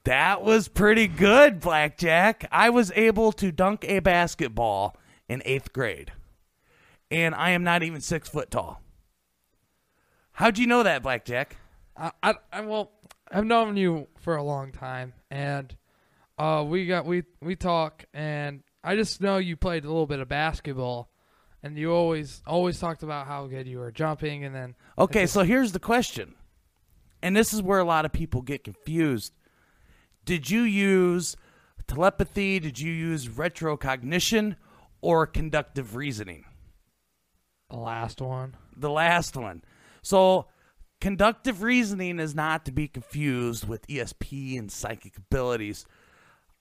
That 0.05 0.41
was 0.41 0.69
pretty 0.69 1.07
good, 1.07 1.59
Blackjack. 1.59 2.47
I 2.51 2.69
was 2.69 2.91
able 2.95 3.33
to 3.33 3.51
dunk 3.51 3.83
a 3.85 3.99
basketball 3.99 4.95
in 5.27 5.41
eighth 5.43 5.73
grade, 5.73 6.13
and 7.11 7.35
I 7.35 7.49
am 7.51 7.63
not 7.65 7.83
even 7.83 7.99
six 7.99 8.29
foot 8.29 8.49
tall. 8.49 8.81
How'd 10.31 10.57
you 10.57 10.65
know 10.67 10.83
that, 10.83 11.03
Blackjack? 11.03 11.57
I, 11.97 12.11
I, 12.23 12.33
I 12.53 12.61
well, 12.61 12.91
I've 13.29 13.45
known 13.45 13.75
you 13.75 14.07
for 14.19 14.38
a 14.38 14.43
long 14.43 14.71
time, 14.71 15.13
and 15.29 15.75
uh, 16.38 16.63
we 16.65 16.88
got 16.88 17.05
we 17.05 17.23
we 17.41 17.57
talk, 17.57 18.05
and 18.13 18.63
I 18.81 18.95
just 18.95 19.19
know 19.19 19.38
you 19.38 19.57
played 19.57 19.83
a 19.83 19.88
little 19.88 20.07
bit 20.07 20.21
of 20.21 20.29
basketball, 20.29 21.11
and 21.63 21.78
you 21.78 21.94
always 21.94 22.42
always 22.46 22.80
talked 22.80 23.04
about 23.04 23.28
how 23.28 23.48
good 23.48 23.68
you 23.68 23.80
were 23.80 23.92
jumping, 23.92 24.44
and 24.44 24.56
then 24.56 24.75
Okay, 24.98 25.25
so 25.25 25.44
here's 25.44 25.72
the 25.72 25.80
question. 25.80 26.36
And 27.22 27.36
this 27.36 27.54
is 27.54 27.62
where 27.62 27.80
a 27.80 27.86
lot 27.86 28.06
of 28.06 28.13
people 28.13 28.42
get 28.42 28.63
confused. 28.63 29.34
Did 30.24 30.50
you 30.50 30.62
use 30.62 31.36
telepathy? 31.88 32.60
Did 32.60 32.80
you 32.80 32.94
use 32.94 33.28
retrocognition 33.28 34.56
or 35.01 35.28
conductive 35.28 35.96
reasoning? 35.96 36.46
the 37.70 37.78
last 37.78 38.22
one. 38.22 38.56
The 38.75 38.89
last 38.89 39.38
one. 39.38 39.63
So, 40.01 40.48
conductive 41.00 41.62
reasoning 41.62 42.20
is 42.20 42.34
not 42.34 42.66
to 42.66 42.72
be 42.72 42.88
confused 42.88 43.68
with 43.68 43.88
ESP 43.88 44.58
and 44.58 44.72
psychic 44.72 45.18
abilities. 45.18 45.86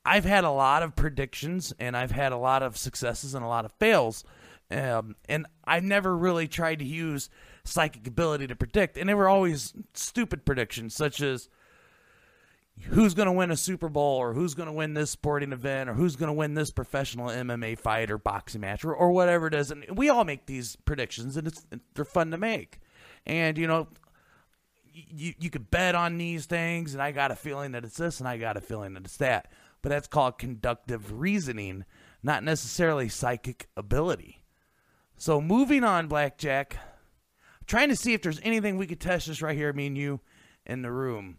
I've 0.04 0.24
had 0.24 0.44
a 0.44 0.50
lot 0.50 0.82
of 0.82 0.96
predictions 0.96 1.72
and 1.78 1.96
I've 1.96 2.10
had 2.10 2.32
a 2.32 2.36
lot 2.36 2.62
of 2.62 2.76
successes 2.76 3.34
and 3.34 3.44
a 3.44 3.48
lot 3.48 3.64
of 3.64 3.72
fails. 3.72 4.24
Um, 4.70 5.16
and 5.28 5.46
I 5.64 5.80
never 5.80 6.16
really 6.16 6.46
tried 6.46 6.80
to 6.80 6.84
use 6.84 7.30
psychic 7.64 8.06
ability 8.06 8.46
to 8.48 8.56
predict. 8.56 8.96
And 8.96 9.08
they 9.08 9.14
were 9.14 9.28
always 9.28 9.72
stupid 9.94 10.44
predictions, 10.44 10.94
such 10.94 11.20
as 11.22 11.48
who's 12.82 13.14
going 13.14 13.26
to 13.26 13.32
win 13.32 13.50
a 13.50 13.56
Super 13.56 13.88
Bowl 13.88 14.18
or 14.18 14.32
who's 14.32 14.54
going 14.54 14.66
to 14.66 14.72
win 14.72 14.94
this 14.94 15.10
sporting 15.10 15.52
event 15.52 15.90
or 15.90 15.94
who's 15.94 16.16
going 16.16 16.28
to 16.28 16.34
win 16.34 16.54
this 16.54 16.70
professional 16.70 17.28
MMA 17.28 17.78
fight 17.78 18.10
or 18.10 18.18
boxing 18.18 18.60
match 18.60 18.84
or, 18.84 18.94
or 18.94 19.10
whatever 19.10 19.46
it 19.46 19.54
is. 19.54 19.70
And 19.70 19.84
we 19.96 20.08
all 20.08 20.24
make 20.24 20.46
these 20.46 20.76
predictions 20.76 21.36
and 21.36 21.46
it's 21.46 21.66
they're 21.94 22.04
fun 22.04 22.30
to 22.30 22.38
make. 22.38 22.80
And 23.26 23.58
you 23.58 23.66
know, 23.66 23.88
you 24.92 25.34
you 25.38 25.50
could 25.50 25.70
bet 25.70 25.94
on 25.94 26.18
these 26.18 26.46
things 26.46 26.94
and 26.94 27.02
I 27.02 27.12
got 27.12 27.30
a 27.30 27.36
feeling 27.36 27.72
that 27.72 27.84
it's 27.84 27.96
this 27.96 28.20
and 28.20 28.28
I 28.28 28.38
got 28.38 28.56
a 28.56 28.60
feeling 28.60 28.94
that 28.94 29.04
it's 29.04 29.16
that. 29.18 29.50
But 29.82 29.90
that's 29.90 30.08
called 30.08 30.38
conductive 30.38 31.20
reasoning, 31.20 31.84
not 32.22 32.42
necessarily 32.42 33.08
psychic 33.08 33.68
ability. 33.76 34.37
So 35.20 35.40
moving 35.40 35.82
on, 35.82 36.06
Blackjack. 36.06 36.78
Trying 37.66 37.88
to 37.88 37.96
see 37.96 38.14
if 38.14 38.22
there's 38.22 38.40
anything 38.44 38.78
we 38.78 38.86
could 38.86 39.00
test 39.00 39.26
this 39.26 39.42
right 39.42 39.56
here, 39.56 39.72
me 39.72 39.88
and 39.88 39.98
you 39.98 40.20
in 40.64 40.82
the 40.82 40.92
room. 40.92 41.38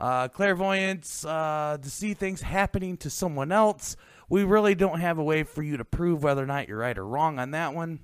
Uh, 0.00 0.26
clairvoyance, 0.26 1.24
uh, 1.24 1.78
to 1.80 1.88
see 1.88 2.14
things 2.14 2.42
happening 2.42 2.96
to 2.96 3.08
someone 3.08 3.52
else. 3.52 3.94
We 4.28 4.42
really 4.42 4.74
don't 4.74 4.98
have 4.98 5.18
a 5.18 5.22
way 5.22 5.44
for 5.44 5.62
you 5.62 5.76
to 5.76 5.84
prove 5.84 6.24
whether 6.24 6.42
or 6.42 6.46
not 6.46 6.66
you're 6.66 6.78
right 6.78 6.98
or 6.98 7.06
wrong 7.06 7.38
on 7.38 7.52
that 7.52 7.74
one. 7.74 8.00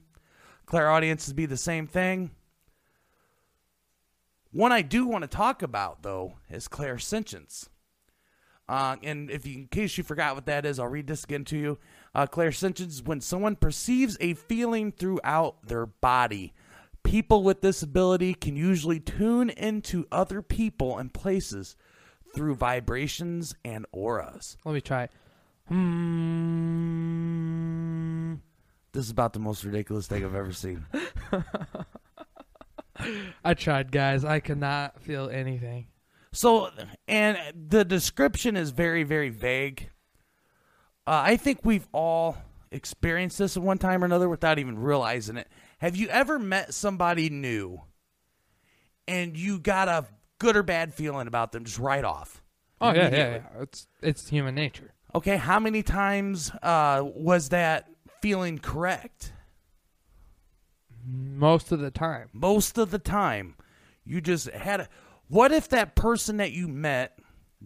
Clairaudience 0.67 1.27
would 1.27 1.37
be 1.37 1.47
the 1.47 1.57
same 1.57 1.89
thing. 1.89 2.31
One 4.53 4.71
I 4.71 4.83
do 4.83 5.05
want 5.05 5.23
to 5.23 5.29
talk 5.29 5.63
about, 5.63 6.03
though, 6.03 6.35
is 6.49 6.69
clairsentience. 6.69 7.69
Uh, 8.69 8.97
and 9.03 9.31
if 9.31 9.47
you, 9.47 9.61
in 9.61 9.69
case 9.69 9.97
you 9.97 10.05
forgot 10.05 10.35
what 10.35 10.45
that 10.47 10.67
is, 10.67 10.79
I'll 10.79 10.89
read 10.89 11.07
this 11.07 11.25
again 11.25 11.45
to 11.47 11.57
you. 11.57 11.79
Uh, 12.15 12.27
clairsentience 12.27 12.89
is 12.89 13.03
when 13.03 13.21
someone 13.21 13.57
perceives 13.57 14.17
a 14.21 14.35
feeling 14.35 14.93
throughout 14.93 15.67
their 15.67 15.87
body. 15.87 16.53
People 17.03 17.43
with 17.43 17.63
this 17.63 17.83
ability 17.83 18.35
can 18.35 18.57
usually 18.57 19.01
tune 19.01 19.49
into 19.51 20.07
other 20.13 20.43
people 20.43 20.99
and 20.99 21.15
places 21.15 21.77
through 22.35 22.55
vibrations 22.57 23.55
and 23.65 23.87
auras. 23.93 24.59
Let 24.65 24.75
me 24.75 24.83
try 24.83 25.05
it. 25.05 25.11
Hmm. 25.69 26.49
This 28.93 29.05
is 29.05 29.11
about 29.11 29.33
the 29.33 29.39
most 29.39 29.65
ridiculous 29.65 30.07
thing 30.07 30.25
I've 30.25 30.35
ever 30.35 30.53
seen. 30.53 30.85
I 33.45 33.55
tried, 33.55 33.93
guys. 33.93 34.25
I 34.25 34.41
cannot 34.41 35.01
feel 35.01 35.31
anything. 35.31 35.87
So, 36.33 36.71
and 37.07 37.39
the 37.55 37.85
description 37.85 38.57
is 38.57 38.71
very, 38.71 39.03
very 39.03 39.31
vague. 39.31 39.91
Uh, 41.07 41.23
I 41.25 41.37
think 41.37 41.61
we've 41.65 41.89
all 41.93 42.37
experienced 42.71 43.39
this 43.39 43.57
at 43.57 43.63
one 43.63 43.79
time 43.79 44.03
or 44.03 44.07
another 44.07 44.29
without 44.29 44.59
even 44.59 44.79
realizing 44.79 45.37
it. 45.37 45.49
Have 45.79 45.97
you 45.97 46.09
ever 46.09 46.39
met 46.39 46.75
somebody 46.75 47.31
new 47.31 47.81
and 49.07 49.37
you 49.37 49.59
got 49.59 49.89
a 49.89 50.07
good 50.39 50.57
or 50.57 50.63
bad 50.63 50.93
feeling 50.93 51.27
about 51.27 51.53
them 51.53 51.65
just 51.65 51.79
right 51.79 52.05
off? 52.05 52.43
Oh 52.81 52.93
yeah, 52.93 53.11
yeah, 53.11 53.17
yeah. 53.17 53.43
It's 53.61 53.87
it's 54.03 54.29
human 54.29 54.55
nature. 54.55 54.93
Okay, 55.15 55.37
how 55.37 55.59
many 55.59 55.83
times 55.83 56.53
uh, 56.63 57.03
was 57.05 57.49
that 57.49 57.89
feeling 58.21 58.59
correct? 58.59 59.33
Most 61.05 61.73
of 61.73 61.81
the 61.81 61.91
time. 61.91 62.29
most 62.35 62.77
of 62.77 62.91
the 62.91 62.99
time 62.99 63.55
you 64.05 64.21
just 64.21 64.51
had 64.51 64.81
a 64.81 64.89
what 65.29 65.53
if 65.53 65.69
that 65.69 65.95
person 65.95 66.39
that 66.39 66.53
you 66.53 66.69
met 66.69 67.19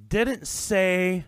didn't 0.08 0.46
say 0.46 1.24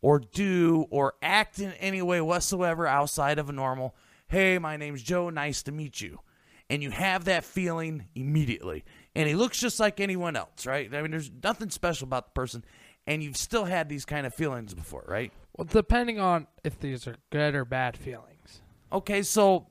or 0.00 0.18
do 0.18 0.86
or 0.90 1.14
act 1.22 1.58
in 1.58 1.72
any 1.72 2.02
way 2.02 2.20
whatsoever 2.20 2.86
outside 2.86 3.38
of 3.38 3.48
a 3.48 3.52
normal 3.52 3.94
hey 4.28 4.58
my 4.58 4.76
name's 4.76 5.02
joe 5.02 5.30
nice 5.30 5.62
to 5.62 5.72
meet 5.72 6.00
you 6.00 6.20
and 6.68 6.82
you 6.82 6.90
have 6.90 7.24
that 7.24 7.44
feeling 7.44 8.06
immediately 8.14 8.84
and 9.14 9.28
he 9.28 9.34
looks 9.34 9.58
just 9.58 9.80
like 9.80 10.00
anyone 10.00 10.36
else 10.36 10.66
right? 10.66 10.92
I 10.94 11.02
mean 11.02 11.10
there's 11.10 11.30
nothing 11.42 11.70
special 11.70 12.06
about 12.06 12.26
the 12.26 12.40
person 12.40 12.64
and 13.06 13.22
you've 13.22 13.36
still 13.36 13.64
had 13.64 13.88
these 13.88 14.04
kind 14.04 14.26
of 14.26 14.34
feelings 14.34 14.74
before 14.74 15.04
right? 15.06 15.32
Well, 15.56 15.66
depending 15.70 16.20
on 16.20 16.46
if 16.64 16.78
these 16.78 17.06
are 17.06 17.16
good 17.30 17.54
or 17.54 17.64
bad 17.64 17.96
feelings. 17.96 18.60
okay 18.92 19.22
so 19.22 19.68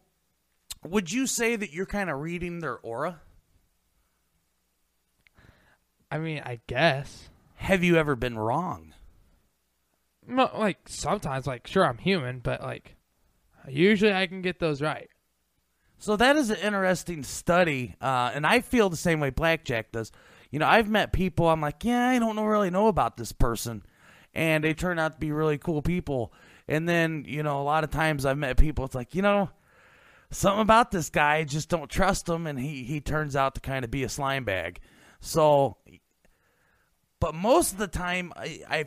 would 0.83 1.11
you 1.11 1.27
say 1.27 1.55
that 1.55 1.73
you're 1.73 1.85
kind 1.85 2.09
of 2.09 2.19
reading 2.19 2.59
their 2.59 2.77
aura 2.79 3.21
I 6.11 6.19
mean, 6.19 6.41
I 6.45 6.59
guess. 6.67 7.29
have 7.55 7.83
you 7.83 7.97
ever 7.97 8.15
been 8.15 8.37
wrong 8.37 8.93
No, 10.27 10.49
like 10.55 10.79
sometimes, 10.87 11.47
like 11.47 11.67
sure, 11.67 11.85
I'm 11.85 11.97
human, 11.97 12.39
but 12.39 12.61
like 12.61 12.95
usually 13.67 14.13
I 14.13 14.27
can 14.27 14.41
get 14.41 14.59
those 14.59 14.81
right. 14.81 15.09
So 15.97 16.15
that 16.17 16.35
is 16.35 16.49
an 16.49 16.57
interesting 16.57 17.23
study, 17.23 17.95
uh, 18.01 18.31
and 18.33 18.45
I 18.45 18.59
feel 18.59 18.89
the 18.89 18.97
same 18.97 19.19
way 19.19 19.29
Blackjack 19.29 19.91
does. 19.91 20.11
You 20.51 20.59
know, 20.59 20.67
I've 20.67 20.89
met 20.89 21.13
people. 21.13 21.49
I'm 21.49 21.61
like, 21.61 21.83
yeah, 21.83 22.09
I 22.09 22.19
don't 22.19 22.35
know, 22.35 22.45
really 22.45 22.69
know 22.69 22.87
about 22.87 23.17
this 23.17 23.31
person, 23.31 23.83
and 24.33 24.63
they 24.63 24.73
turn 24.73 24.99
out 24.99 25.13
to 25.13 25.19
be 25.19 25.31
really 25.31 25.57
cool 25.57 25.81
people. 25.81 26.33
And 26.67 26.87
then, 26.87 27.25
you 27.27 27.43
know, 27.43 27.61
a 27.61 27.63
lot 27.63 27.83
of 27.83 27.91
times 27.91 28.25
I've 28.25 28.37
met 28.37 28.57
people. 28.57 28.85
It's 28.85 28.95
like, 28.95 29.15
you 29.15 29.21
know, 29.21 29.49
something 30.31 30.61
about 30.61 30.91
this 30.91 31.09
guy, 31.09 31.35
I 31.35 31.43
just 31.43 31.69
don't 31.69 31.89
trust 31.89 32.27
him, 32.27 32.45
and 32.45 32.59
he 32.59 32.83
he 32.83 33.01
turns 33.01 33.35
out 33.35 33.55
to 33.55 33.61
kind 33.61 33.85
of 33.85 33.91
be 33.91 34.03
a 34.03 34.09
slime 34.09 34.43
bag. 34.43 34.79
So, 35.25 35.77
but 37.19 37.33
most 37.33 37.73
of 37.73 37.79
the 37.79 37.87
time, 37.87 38.31
I, 38.35 38.61
I 38.69 38.85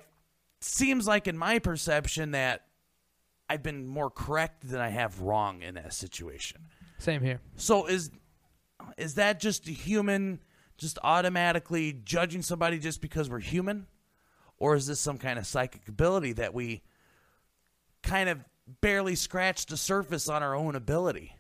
seems 0.61 1.07
like 1.07 1.27
in 1.27 1.37
my 1.37 1.59
perception 1.59 2.31
that 2.31 2.67
I've 3.51 3.63
been 3.63 3.87
more 3.87 4.09
correct 4.09 4.69
than 4.69 4.81
I 4.81 4.89
have 4.89 5.21
wrong 5.21 5.63
in 5.63 5.75
that 5.75 5.93
situation. 5.93 6.61
Same 6.99 7.23
here. 7.23 7.41
So 7.57 7.87
is 7.87 8.11
is 8.97 9.15
that 9.15 9.41
just 9.41 9.67
a 9.67 9.73
human 9.73 10.41
just 10.77 10.99
automatically 11.03 12.01
judging 12.05 12.43
somebody 12.43 12.79
just 12.79 13.01
because 13.01 13.29
we're 13.29 13.41
human? 13.41 13.89
Or 14.59 14.77
is 14.77 14.87
this 14.87 15.01
some 15.01 15.19
kind 15.19 15.41
of 15.41 15.47
psychic 15.47 15.89
ability 15.89 16.35
that 16.35 16.55
we 16.55 16.83
kind 18.05 18.29
of 18.29 18.45
barely 18.81 19.17
scratch 19.17 19.67
the 19.67 19.77
surface 19.77 20.29
on 20.29 20.45
our 20.45 20.55
own 20.55 20.77
ability? 20.77 21.35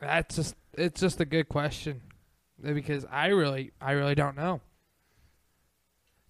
That's 0.00 0.36
just 0.36 0.54
it's 0.74 1.00
just 1.00 1.20
a 1.20 1.24
good 1.24 1.48
question 1.48 2.02
Uh, 2.64 2.72
because 2.72 3.04
I 3.10 3.28
really 3.28 3.72
I 3.80 3.92
really 3.92 4.14
don't 4.14 4.36
know. 4.36 4.60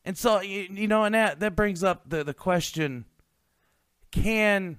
And 0.05 0.17
so 0.17 0.41
you, 0.41 0.69
you 0.71 0.89
know, 0.89 1.05
and 1.05 1.15
that 1.15 1.41
that 1.41 1.57
brings 1.57 1.83
up 1.83 2.09
the 2.09 2.25
the 2.25 2.35
question: 2.35 3.05
Can 4.11 4.79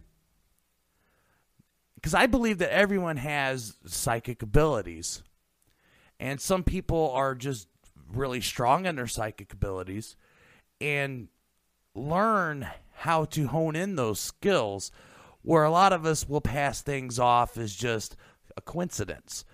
because 1.96 2.14
I 2.14 2.28
believe 2.28 2.60
that 2.60 2.74
everyone 2.74 3.18
has 3.18 3.76
psychic 3.86 4.42
abilities, 4.42 5.24
and 6.20 6.40
some 6.40 6.64
people 6.64 7.12
are 7.12 7.36
just 7.36 7.68
really 8.12 8.42
strong 8.42 8.86
in 8.86 8.96
their 8.96 9.08
psychic 9.08 9.54
abilities, 9.54 10.16
and 10.80 11.28
learn 11.96 12.68
how 12.94 13.26
to 13.26 13.48
hone 13.48 13.76
in 13.76 13.96
those 13.96 14.20
skills. 14.20 14.92
Where 15.42 15.64
a 15.64 15.72
lot 15.72 15.94
of 15.94 16.06
us 16.06 16.28
will 16.28 16.42
pass 16.42 16.82
things 16.82 17.18
off 17.18 17.58
as 17.58 17.74
just 17.74 18.18
a 18.58 18.62
coincidence 18.62 19.46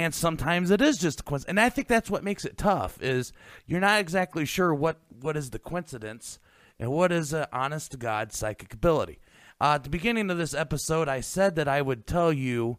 and 0.00 0.14
sometimes 0.14 0.70
it 0.70 0.80
is 0.80 0.96
just 0.96 1.20
a 1.20 1.22
coincidence. 1.22 1.50
And 1.50 1.60
I 1.60 1.68
think 1.68 1.86
that's 1.86 2.08
what 2.08 2.24
makes 2.24 2.46
it 2.46 2.56
tough 2.56 3.00
is 3.02 3.34
you're 3.66 3.80
not 3.80 4.00
exactly 4.00 4.46
sure 4.46 4.74
what 4.74 4.98
what 5.20 5.36
is 5.36 5.50
the 5.50 5.58
coincidence 5.58 6.38
And 6.78 6.90
what 6.90 7.12
is 7.12 7.34
an 7.34 7.44
honest 7.52 7.90
to 7.90 7.98
God 7.98 8.32
psychic 8.32 8.72
ability? 8.72 9.18
Uh, 9.60 9.74
at 9.74 9.84
the 9.84 9.90
beginning 9.90 10.30
of 10.30 10.38
this 10.38 10.54
episode, 10.54 11.06
I 11.06 11.20
said 11.20 11.54
that 11.56 11.68
I 11.68 11.82
would 11.82 12.06
tell 12.06 12.32
you 12.32 12.78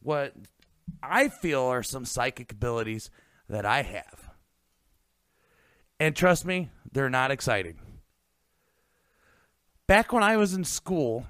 what 0.00 0.32
I 1.02 1.28
feel 1.28 1.62
are 1.62 1.82
some 1.82 2.04
psychic 2.04 2.52
abilities 2.52 3.10
that 3.48 3.66
I 3.66 3.82
have. 3.82 4.30
And 5.98 6.14
trust 6.14 6.46
me, 6.46 6.70
they're 6.92 7.10
not 7.10 7.32
exciting. 7.32 7.80
Back 9.88 10.12
when 10.12 10.22
I 10.22 10.36
was 10.36 10.54
in 10.54 10.62
school, 10.62 11.26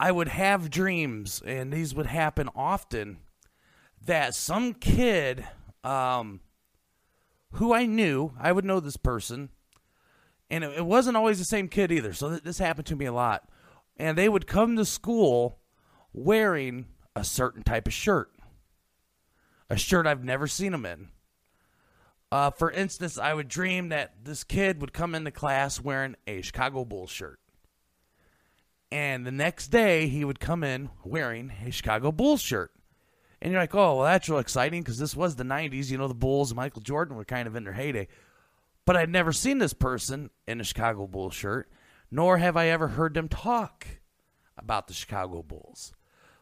I 0.00 0.10
would 0.10 0.28
have 0.28 0.68
dreams, 0.68 1.40
and 1.46 1.72
these 1.72 1.94
would 1.94 2.06
happen 2.06 2.48
often, 2.56 3.18
that 4.04 4.34
some 4.34 4.74
kid 4.74 5.46
um, 5.84 6.40
who 7.52 7.72
I 7.72 7.86
knew, 7.86 8.32
I 8.38 8.52
would 8.52 8.64
know 8.64 8.80
this 8.80 8.96
person, 8.96 9.50
and 10.50 10.64
it, 10.64 10.78
it 10.78 10.86
wasn't 10.86 11.16
always 11.16 11.38
the 11.38 11.44
same 11.44 11.68
kid 11.68 11.90
either. 11.90 12.12
So 12.12 12.30
th- 12.30 12.42
this 12.42 12.58
happened 12.58 12.86
to 12.86 12.96
me 12.96 13.06
a 13.06 13.12
lot. 13.12 13.48
And 13.96 14.16
they 14.16 14.28
would 14.28 14.46
come 14.46 14.76
to 14.76 14.84
school 14.84 15.58
wearing 16.12 16.86
a 17.14 17.24
certain 17.24 17.62
type 17.62 17.86
of 17.86 17.94
shirt, 17.94 18.30
a 19.70 19.76
shirt 19.76 20.06
I've 20.06 20.22
never 20.22 20.46
seen 20.46 20.72
them 20.72 20.84
in. 20.84 21.08
Uh, 22.30 22.50
for 22.50 22.70
instance, 22.70 23.18
I 23.18 23.32
would 23.32 23.48
dream 23.48 23.88
that 23.88 24.24
this 24.24 24.44
kid 24.44 24.80
would 24.80 24.92
come 24.92 25.14
into 25.14 25.30
class 25.30 25.80
wearing 25.80 26.16
a 26.26 26.42
Chicago 26.42 26.84
Bulls 26.84 27.10
shirt. 27.10 27.38
And 28.90 29.26
the 29.26 29.32
next 29.32 29.68
day, 29.68 30.08
he 30.08 30.24
would 30.24 30.40
come 30.40 30.62
in 30.62 30.90
wearing 31.04 31.52
a 31.64 31.70
Chicago 31.70 32.12
Bulls 32.12 32.42
shirt. 32.42 32.72
And 33.40 33.52
you're 33.52 33.60
like, 33.60 33.74
oh, 33.74 33.96
well, 33.96 34.04
that's 34.04 34.28
real 34.28 34.38
exciting 34.38 34.82
because 34.82 34.98
this 34.98 35.14
was 35.14 35.36
the 35.36 35.44
90s. 35.44 35.90
You 35.90 35.98
know, 35.98 36.08
the 36.08 36.14
Bulls 36.14 36.50
and 36.50 36.56
Michael 36.56 36.82
Jordan 36.82 37.16
were 37.16 37.24
kind 37.24 37.46
of 37.46 37.54
in 37.54 37.64
their 37.64 37.74
heyday. 37.74 38.08
But 38.84 38.96
I'd 38.96 39.10
never 39.10 39.32
seen 39.32 39.58
this 39.58 39.72
person 39.72 40.30
in 40.46 40.60
a 40.60 40.64
Chicago 40.64 41.06
Bulls 41.06 41.34
shirt, 41.34 41.70
nor 42.10 42.38
have 42.38 42.56
I 42.56 42.68
ever 42.68 42.88
heard 42.88 43.14
them 43.14 43.28
talk 43.28 43.86
about 44.56 44.86
the 44.86 44.94
Chicago 44.94 45.42
Bulls. 45.42 45.92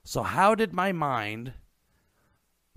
So, 0.04 0.22
how 0.22 0.54
did 0.54 0.72
my 0.72 0.92
mind 0.92 1.54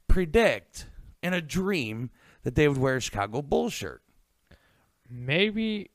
predict 0.07 0.88
in 1.21 1.33
a 1.33 1.41
dream 1.41 2.09
that 2.43 2.55
they 2.55 2.67
would 2.67 2.77
wear 2.77 2.95
a 2.95 3.01
Chicago 3.01 3.41
Bulls 3.41 3.74
shirt? 3.74 4.01
Maybe 5.09 5.91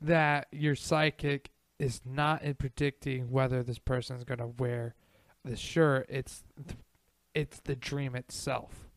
that 0.00 0.46
your 0.52 0.76
psychic 0.76 1.50
is 1.78 2.00
not 2.04 2.42
in 2.42 2.54
predicting 2.54 3.30
whether 3.30 3.62
this 3.62 3.78
person 3.78 4.16
is 4.16 4.24
going 4.24 4.38
to 4.38 4.46
wear 4.46 4.94
the 5.44 5.56
shirt. 5.56 6.06
It's 6.08 6.44
it's 7.36 7.60
the 7.60 7.76
dream 7.76 8.16
itself. 8.16 8.88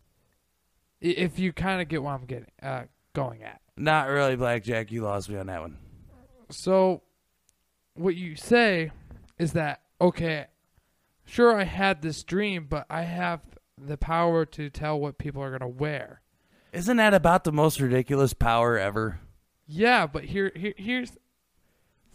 If 1.01 1.38
you 1.38 1.51
kind 1.51 1.81
of 1.81 1.89
get 1.89 2.01
what 2.01 2.12
I'm 2.12 2.25
getting 2.25 2.48
uh, 2.63 2.84
going 3.13 3.43
at. 3.43 3.60
Not 3.75 4.08
really, 4.08 4.36
Blackjack. 4.36 4.91
You 4.91 5.01
lost 5.03 5.29
me 5.29 5.38
on 5.38 5.48
that 5.48 5.62
one. 5.62 5.77
So, 6.50 7.03
what 7.93 8.15
you 8.15 8.36
say 8.36 8.91
is 9.38 9.53
that 9.53 9.81
okay? 10.01 10.48
Sure, 11.25 11.55
I 11.55 11.63
had 11.63 12.01
this 12.01 12.24
dream, 12.24 12.65
but 12.69 12.86
I 12.89 13.03
have 13.03 13.41
the 13.77 13.98
power 13.98 14.46
to 14.46 14.69
tell 14.69 15.00
what 15.00 15.17
people 15.17 15.43
are 15.43 15.50
going 15.50 15.60
to 15.60 15.67
wear. 15.67 16.22
Isn't 16.74 16.98
that 16.98 17.13
about 17.13 17.44
the 17.44 17.51
most 17.51 17.79
ridiculous 17.79 18.33
power 18.33 18.77
ever? 18.77 19.20
Yeah, 19.68 20.07
but 20.07 20.25
here, 20.25 20.51
here 20.55 20.74
here's 20.77 21.11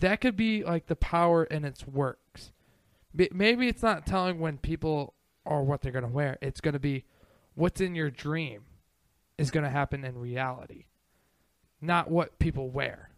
that 0.01 0.21
could 0.21 0.37
be 0.37 0.65
like 0.65 0.87
the 0.87 0.97
power 0.97 1.45
in 1.45 1.65
its 1.65 1.87
works. 1.87 2.53
Maybe 3.15 3.69
it's 3.69 3.83
not 3.83 4.07
telling 4.07 4.41
when 4.41 4.59
people 4.59 5.15
are 5.47 5.63
what 5.63 5.81
they're 5.81 5.93
going 5.93 6.05
to 6.05 6.11
wear. 6.11 6.39
It's 6.41 6.61
going 6.61 6.75
to 6.75 6.81
be 6.81 7.05
what's 7.55 7.81
in 7.81 7.95
your 7.95 8.11
dream 8.11 8.63
is 9.39 9.51
going 9.51 9.65
to 9.65 9.71
happen 9.71 10.05
in 10.05 10.19
reality, 10.19 10.85
not 11.81 12.11
what 12.11 12.39
people 12.39 12.71
wear. 12.71 13.11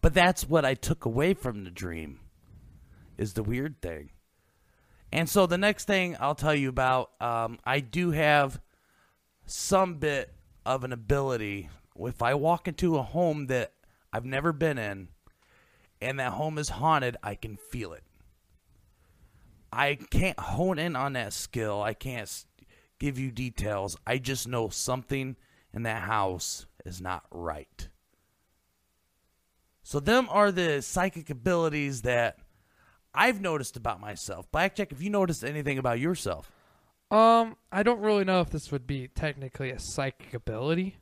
But 0.00 0.14
that's 0.14 0.48
what 0.48 0.64
I 0.64 0.74
took 0.74 1.04
away 1.04 1.34
from 1.34 1.64
the 1.64 1.70
dream, 1.70 2.20
is 3.16 3.32
the 3.32 3.42
weird 3.42 3.82
thing. 3.82 4.10
And 5.10 5.28
so 5.28 5.46
the 5.46 5.58
next 5.58 5.86
thing 5.86 6.16
I'll 6.20 6.34
tell 6.34 6.54
you 6.54 6.68
about, 6.68 7.10
um, 7.20 7.58
I 7.64 7.80
do 7.80 8.12
have 8.12 8.60
some 9.46 9.94
bit 9.94 10.32
of 10.64 10.84
an 10.84 10.92
ability. 10.92 11.70
If 11.98 12.22
I 12.22 12.34
walk 12.34 12.68
into 12.68 12.96
a 12.96 13.02
home 13.02 13.46
that 13.46 13.72
I've 14.12 14.26
never 14.26 14.52
been 14.52 14.78
in, 14.78 15.08
and 16.00 16.20
that 16.20 16.32
home 16.32 16.58
is 16.58 16.68
haunted, 16.68 17.16
I 17.22 17.34
can 17.34 17.56
feel 17.56 17.92
it. 17.92 18.04
I 19.72 19.96
can't 20.10 20.38
hone 20.38 20.78
in 20.78 20.96
on 20.96 21.12
that 21.14 21.32
skill. 21.32 21.82
I 21.82 21.94
can't 21.94 22.30
give 22.98 23.18
you 23.18 23.30
details. 23.30 23.96
I 24.06 24.18
just 24.18 24.48
know 24.48 24.68
something 24.68 25.36
in 25.72 25.82
that 25.82 26.02
house 26.02 26.66
is 26.84 27.00
not 27.00 27.24
right. 27.30 27.88
So 29.82 30.00
them 30.00 30.28
are 30.30 30.52
the 30.52 30.82
psychic 30.82 31.30
abilities 31.30 32.02
that 32.02 32.38
I've 33.14 33.40
noticed 33.40 33.76
about 33.76 34.00
myself. 34.00 34.50
Blackjack, 34.50 34.90
have 34.90 35.02
you 35.02 35.10
noticed 35.10 35.44
anything 35.44 35.78
about 35.78 35.98
yourself? 35.98 36.52
Um, 37.10 37.56
I 37.72 37.82
don't 37.82 38.00
really 38.00 38.24
know 38.24 38.40
if 38.40 38.50
this 38.50 38.70
would 38.70 38.86
be 38.86 39.08
technically 39.08 39.70
a 39.70 39.78
psychic 39.78 40.34
ability, 40.34 40.98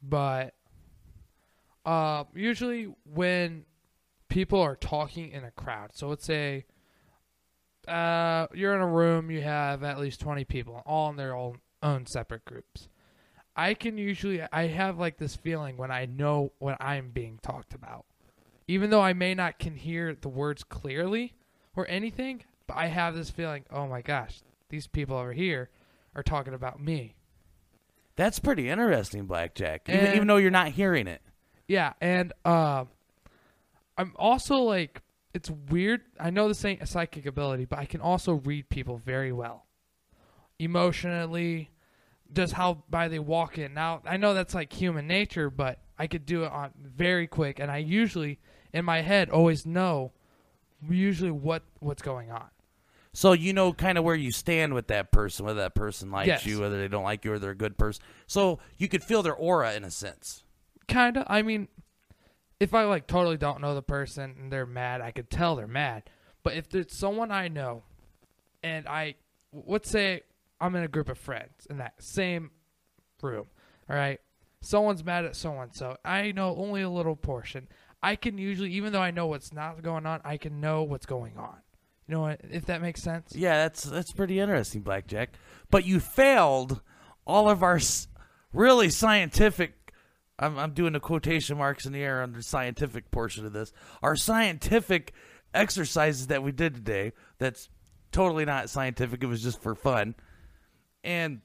but 0.00 0.54
uh, 1.84 2.24
usually 2.32 2.94
when 3.04 3.64
people 4.28 4.60
are 4.60 4.76
talking 4.76 5.32
in 5.32 5.42
a 5.42 5.50
crowd, 5.50 5.90
so 5.94 6.08
let's 6.08 6.24
say 6.24 6.64
uh, 7.88 8.46
you're 8.54 8.74
in 8.74 8.80
a 8.80 8.86
room, 8.86 9.30
you 9.30 9.42
have 9.42 9.82
at 9.82 9.98
least 9.98 10.20
20 10.20 10.44
people, 10.44 10.82
all 10.86 11.10
in 11.10 11.16
their 11.16 11.34
own, 11.34 11.58
own 11.82 12.06
separate 12.06 12.44
groups. 12.44 12.88
I 13.56 13.74
can 13.74 13.98
usually, 13.98 14.42
I 14.52 14.68
have 14.68 14.98
like 14.98 15.18
this 15.18 15.36
feeling 15.36 15.76
when 15.76 15.90
I 15.90 16.06
know 16.06 16.52
what 16.58 16.80
I'm 16.80 17.10
being 17.10 17.38
talked 17.42 17.74
about. 17.74 18.04
Even 18.68 18.90
though 18.90 19.02
I 19.02 19.12
may 19.12 19.34
not 19.34 19.58
can 19.58 19.74
hear 19.74 20.14
the 20.14 20.28
words 20.28 20.62
clearly 20.62 21.34
or 21.74 21.86
anything, 21.88 22.44
but 22.66 22.76
I 22.76 22.86
have 22.86 23.14
this 23.14 23.30
feeling, 23.30 23.64
oh 23.70 23.86
my 23.86 24.00
gosh, 24.00 24.40
these 24.68 24.86
people 24.86 25.16
over 25.16 25.32
here 25.32 25.70
are 26.14 26.22
talking 26.22 26.54
about 26.54 26.80
me. 26.80 27.16
That's 28.16 28.38
pretty 28.38 28.68
interesting, 28.68 29.26
Blackjack. 29.26 29.88
Even, 29.88 30.14
even 30.14 30.26
though 30.28 30.36
you're 30.36 30.50
not 30.50 30.68
hearing 30.68 31.06
it. 31.06 31.22
Yeah, 31.66 31.94
and 32.00 32.32
uh, 32.44 32.84
I'm 33.96 34.12
also 34.16 34.56
like, 34.56 35.02
it's 35.34 35.50
weird. 35.50 36.02
I 36.18 36.30
know 36.30 36.48
this 36.48 36.64
ain't 36.64 36.82
a 36.82 36.86
psychic 36.86 37.26
ability, 37.26 37.64
but 37.64 37.78
I 37.78 37.84
can 37.84 38.00
also 38.00 38.34
read 38.34 38.68
people 38.68 38.96
very 38.98 39.32
well, 39.32 39.66
emotionally, 40.58 41.70
just 42.32 42.52
how 42.52 42.84
by 42.88 43.08
they 43.08 43.18
walk 43.18 43.58
in. 43.58 43.74
Now 43.74 44.02
I 44.04 44.16
know 44.16 44.34
that's 44.34 44.54
like 44.54 44.72
human 44.72 45.06
nature, 45.06 45.50
but 45.50 45.78
I 45.98 46.06
could 46.06 46.26
do 46.26 46.44
it 46.44 46.52
on 46.52 46.70
very 46.82 47.26
quick, 47.26 47.58
and 47.58 47.70
I 47.70 47.78
usually 47.78 48.38
in 48.72 48.84
my 48.84 49.00
head 49.02 49.30
always 49.30 49.66
know 49.66 50.12
usually 50.88 51.30
what 51.30 51.62
what's 51.80 52.02
going 52.02 52.30
on. 52.30 52.48
So 53.12 53.32
you 53.32 53.52
know 53.52 53.72
kind 53.72 53.98
of 53.98 54.04
where 54.04 54.14
you 54.14 54.30
stand 54.30 54.72
with 54.74 54.86
that 54.88 55.10
person, 55.10 55.44
whether 55.44 55.60
that 55.60 55.74
person 55.74 56.10
likes 56.12 56.28
Yes. 56.28 56.46
you, 56.46 56.60
whether 56.60 56.78
they 56.78 56.86
don't 56.88 57.02
like 57.02 57.24
you, 57.24 57.32
or 57.32 57.38
they're 57.40 57.50
a 57.50 57.56
good 57.56 57.76
person. 57.76 58.02
So 58.28 58.60
you 58.78 58.86
could 58.88 59.02
feel 59.02 59.22
their 59.22 59.34
aura 59.34 59.74
in 59.74 59.82
a 59.84 59.90
sense. 59.90 60.44
kind 60.88 61.16
of 61.16 61.24
i 61.28 61.40
mean 61.42 61.68
if 62.60 62.74
i 62.74 62.84
like 62.84 63.06
totally 63.06 63.36
don't 63.36 63.60
know 63.60 63.74
the 63.74 63.82
person 63.82 64.36
and 64.38 64.52
they're 64.52 64.66
mad 64.66 65.00
i 65.00 65.10
could 65.10 65.30
tell 65.30 65.56
they're 65.56 65.66
mad. 65.66 66.04
But 66.42 66.54
if 66.54 66.68
there's 66.70 66.96
someone 66.96 67.32
i 67.32 67.48
know 67.48 67.82
and 68.62 68.86
i 68.86 69.16
let's 69.52 69.90
say 69.90 70.22
i'm 70.60 70.76
in 70.76 70.84
a 70.84 70.88
group 70.88 71.08
of 71.08 71.18
friends 71.18 71.66
in 71.68 71.78
that 71.78 71.94
same 72.02 72.50
room 73.22 73.46
all 73.88 73.96
right? 73.96 74.20
Someone's 74.62 75.02
mad 75.02 75.24
at 75.24 75.34
someone 75.34 75.72
so 75.72 75.96
i 76.04 76.30
know 76.32 76.54
only 76.56 76.82
a 76.82 76.90
little 76.90 77.16
portion. 77.16 77.66
I 78.02 78.16
can 78.16 78.38
usually 78.38 78.72
even 78.72 78.92
though 78.92 79.02
i 79.02 79.10
know 79.10 79.26
what's 79.26 79.52
not 79.52 79.82
going 79.82 80.06
on 80.06 80.20
i 80.24 80.36
can 80.36 80.60
know 80.60 80.82
what's 80.82 81.06
going 81.06 81.36
on. 81.36 81.56
You 82.10 82.16
know 82.16 82.22
what 82.22 82.40
if 82.50 82.66
that 82.66 82.82
makes 82.82 83.02
sense? 83.02 83.36
Yeah, 83.36 83.56
that's 83.62 83.84
that's 83.84 84.12
pretty 84.12 84.40
interesting, 84.40 84.80
Blackjack. 84.80 85.30
But 85.70 85.84
you 85.84 86.00
failed 86.00 86.80
all 87.24 87.48
of 87.48 87.62
our 87.62 87.78
really 88.52 88.90
scientific. 88.90 89.74
I'm, 90.40 90.58
I'm 90.58 90.72
doing 90.72 90.94
the 90.94 91.00
quotation 91.00 91.58
marks 91.58 91.86
in 91.86 91.92
the 91.92 92.02
air 92.02 92.22
on 92.22 92.32
the 92.32 92.42
scientific 92.42 93.10
portion 93.10 93.46
of 93.46 93.52
this. 93.52 93.72
Our 94.02 94.16
scientific 94.16 95.12
exercises 95.54 96.28
that 96.28 96.42
we 96.42 96.50
did 96.50 96.74
today. 96.74 97.12
That's 97.38 97.68
totally 98.10 98.44
not 98.44 98.70
scientific. 98.70 99.22
It 99.22 99.26
was 99.26 99.42
just 99.42 99.62
for 99.62 99.74
fun, 99.74 100.14
and 101.04 101.42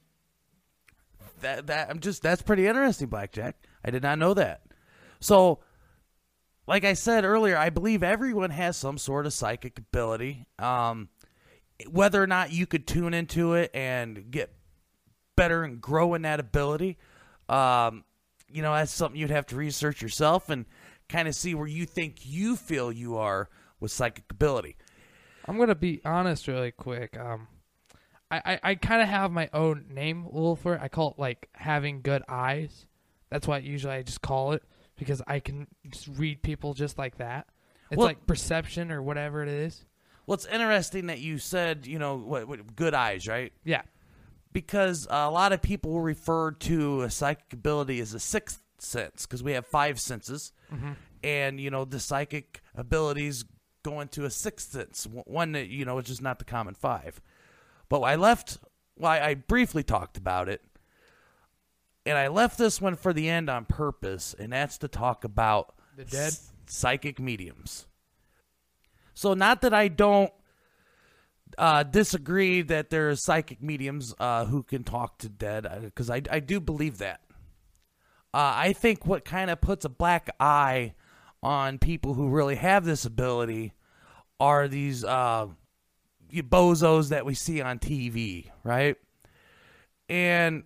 that 1.41 1.67
that 1.67 1.89
I'm 1.89 1.99
just 1.99 2.23
that's 2.23 2.41
pretty 2.41 2.65
interesting, 2.65 3.07
Blackjack. 3.07 3.57
I 3.83 3.91
did 3.91 4.01
not 4.01 4.17
know 4.17 4.33
that. 4.33 4.61
So 5.19 5.59
like 6.67 6.83
I 6.83 6.93
said 6.93 7.25
earlier, 7.25 7.57
I 7.57 7.69
believe 7.69 8.01
everyone 8.01 8.49
has 8.49 8.77
some 8.77 8.97
sort 8.97 9.25
of 9.25 9.33
psychic 9.33 9.77
ability. 9.77 10.47
Um, 10.57 11.09
whether 11.89 12.21
or 12.21 12.27
not 12.27 12.51
you 12.51 12.65
could 12.65 12.87
tune 12.87 13.13
into 13.13 13.53
it 13.53 13.69
and 13.73 14.31
get 14.31 14.53
better 15.35 15.63
and 15.63 15.81
grow 15.81 16.13
in 16.13 16.21
that 16.23 16.39
ability, 16.39 16.97
um, 17.49 18.05
you 18.49 18.61
know, 18.61 18.73
that's 18.73 18.91
something 18.91 19.19
you'd 19.19 19.29
have 19.29 19.47
to 19.47 19.55
research 19.55 20.01
yourself 20.01 20.49
and 20.49 20.65
kind 21.09 21.27
of 21.27 21.35
see 21.35 21.53
where 21.55 21.67
you 21.67 21.85
think 21.85 22.17
you 22.25 22.55
feel 22.55 22.91
you 22.91 23.17
are 23.17 23.49
with 23.79 23.91
psychic 23.91 24.25
ability. 24.31 24.75
I'm 25.47 25.57
gonna 25.57 25.75
be 25.75 26.01
honest 26.03 26.47
really 26.47 26.71
quick. 26.71 27.17
Um, 27.19 27.47
I 28.31 28.41
I, 28.45 28.59
I 28.71 28.75
kind 28.75 29.01
of 29.01 29.07
have 29.07 29.31
my 29.31 29.49
own 29.53 29.85
name 29.89 30.23
a 30.25 30.33
little 30.33 30.55
for 30.55 30.75
it. 30.75 30.81
I 30.81 30.87
call 30.87 31.11
it 31.11 31.19
like 31.19 31.49
having 31.53 32.01
good 32.01 32.23
eyes. 32.27 32.87
That's 33.29 33.47
what 33.47 33.63
usually 33.63 33.93
I 33.93 34.01
just 34.03 34.21
call 34.21 34.53
it 34.53 34.63
because 34.97 35.21
I 35.27 35.39
can 35.39 35.67
just 35.89 36.07
read 36.07 36.41
people 36.41 36.73
just 36.73 36.97
like 36.97 37.17
that. 37.17 37.47
It's 37.91 37.97
Well- 37.97 38.07
like 38.07 38.25
perception 38.25 38.91
or 38.91 39.01
whatever 39.01 39.43
it 39.43 39.49
is. 39.49 39.85
Well, 40.25 40.33
it's 40.33 40.47
interesting 40.47 41.05
that 41.07 41.19
you 41.19 41.37
said, 41.37 41.85
you 41.85 41.99
know, 41.99 42.15
what, 42.17 42.47
what 42.47 42.75
good 42.75 42.95
eyes, 42.95 43.27
right? 43.27 43.53
Yeah. 43.63 43.83
Because 44.55 45.05
a 45.09 45.29
lot 45.29 45.51
of 45.51 45.61
people 45.61 45.99
refer 45.99 46.51
to 46.51 47.01
a 47.01 47.09
psychic 47.09 47.51
ability 47.51 47.99
as 47.99 48.13
a 48.13 48.21
sixth 48.21 48.61
sense 48.77 49.25
because 49.25 49.43
we 49.43 49.51
have 49.51 49.67
five 49.67 49.99
senses, 49.99 50.53
mm-hmm. 50.73 50.93
and 51.25 51.59
you 51.59 51.69
know 51.69 51.83
the 51.83 51.99
psychic 51.99 52.61
abilities 52.73 53.43
go 53.83 53.99
into 53.99 54.23
a 54.23 54.29
sixth 54.29 54.71
sense, 54.71 55.05
one 55.25 55.51
that 55.51 55.67
you 55.67 55.83
know 55.83 55.97
is 55.97 56.05
just 56.05 56.21
not 56.21 56.39
the 56.39 56.45
common 56.45 56.73
five. 56.73 57.19
But 57.89 57.99
I 57.99 58.15
left. 58.15 58.59
Well, 58.97 59.11
I 59.11 59.19
I 59.19 59.33
briefly 59.33 59.83
talked 59.83 60.15
about 60.17 60.47
it, 60.47 60.61
and 62.05 62.17
I 62.17 62.29
left 62.29 62.57
this 62.57 62.79
one 62.79 62.95
for 62.95 63.11
the 63.11 63.27
end 63.27 63.49
on 63.49 63.65
purpose, 63.65 64.33
and 64.39 64.53
that's 64.53 64.77
to 64.77 64.87
talk 64.87 65.25
about 65.25 65.75
The 65.97 66.05
dead? 66.05 66.27
s- 66.27 66.53
psychic 66.65 67.19
mediums. 67.19 67.87
So, 69.13 69.33
not 69.33 69.59
that 69.63 69.73
I 69.73 69.89
don't 69.89 70.31
uh, 71.57 71.83
disagree 71.83 72.61
that 72.63 72.89
there 72.89 73.09
are 73.09 73.15
psychic 73.15 73.61
mediums 73.61 74.13
uh, 74.19 74.45
who 74.45 74.63
can 74.63 74.83
talk 74.83 75.17
to 75.19 75.29
dead, 75.29 75.67
because 75.81 76.09
I, 76.09 76.21
I 76.29 76.39
do 76.39 76.59
believe 76.59 76.97
that. 76.99 77.21
Uh, 78.33 78.53
I 78.55 78.73
think 78.73 79.05
what 79.05 79.23
kind 79.23 79.49
of 79.49 79.61
puts 79.61 79.85
a 79.85 79.89
black 79.89 80.29
eye 80.39 80.93
on 81.41 81.79
people 81.79 82.15
who 82.15 82.27
really 82.27 82.55
have 82.55 82.83
this 82.83 83.05
ability 83.05 83.73
are 84.39 84.67
these 84.67 85.05
uh, 85.05 85.47
bozos 86.33 87.09
that 87.09 87.25
we 87.25 87.33
see 87.33 87.61
on 87.61 87.79
TV, 87.79 88.49
right? 88.63 88.97
And 90.09 90.63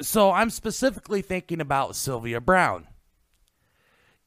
so 0.00 0.32
I'm 0.32 0.50
specifically 0.50 1.22
thinking 1.22 1.60
about 1.60 1.96
Sylvia 1.96 2.40
Browne. 2.40 2.86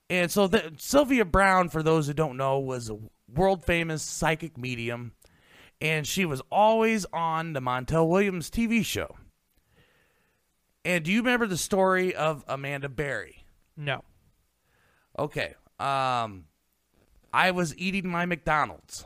And 0.09 0.29
so 0.29 0.47
the, 0.47 0.73
Sylvia 0.77 1.25
Browne, 1.25 1.69
for 1.69 1.81
those 1.81 2.07
who 2.07 2.13
don't 2.13 2.38
know, 2.38 2.59
was 2.59 2.89
a 2.89 2.99
world 3.33 3.63
famous 3.63 4.03
psychic 4.03 4.57
medium, 4.57 5.13
and 5.84 6.08
she 6.08 6.24
was 6.24 6.41
always 6.50 7.06
on 7.12 7.52
the 7.52 7.60
Montel 7.60 8.08
Williams 8.08 8.50
TV 8.50 8.84
show. 8.86 9.17
And 10.86 11.04
do 11.04 11.12
you 11.12 11.19
remember 11.19 11.46
the 11.46 11.58
story 11.58 12.15
of 12.15 12.43
Amanda 12.48 12.88
Berry? 12.88 13.46
No. 13.76 14.04
Okay. 15.19 15.56
Um, 15.80 16.46
I 17.34 17.52
was 17.52 17.78
eating 17.78 18.08
my 18.08 18.26
McDonald's. 18.26 19.06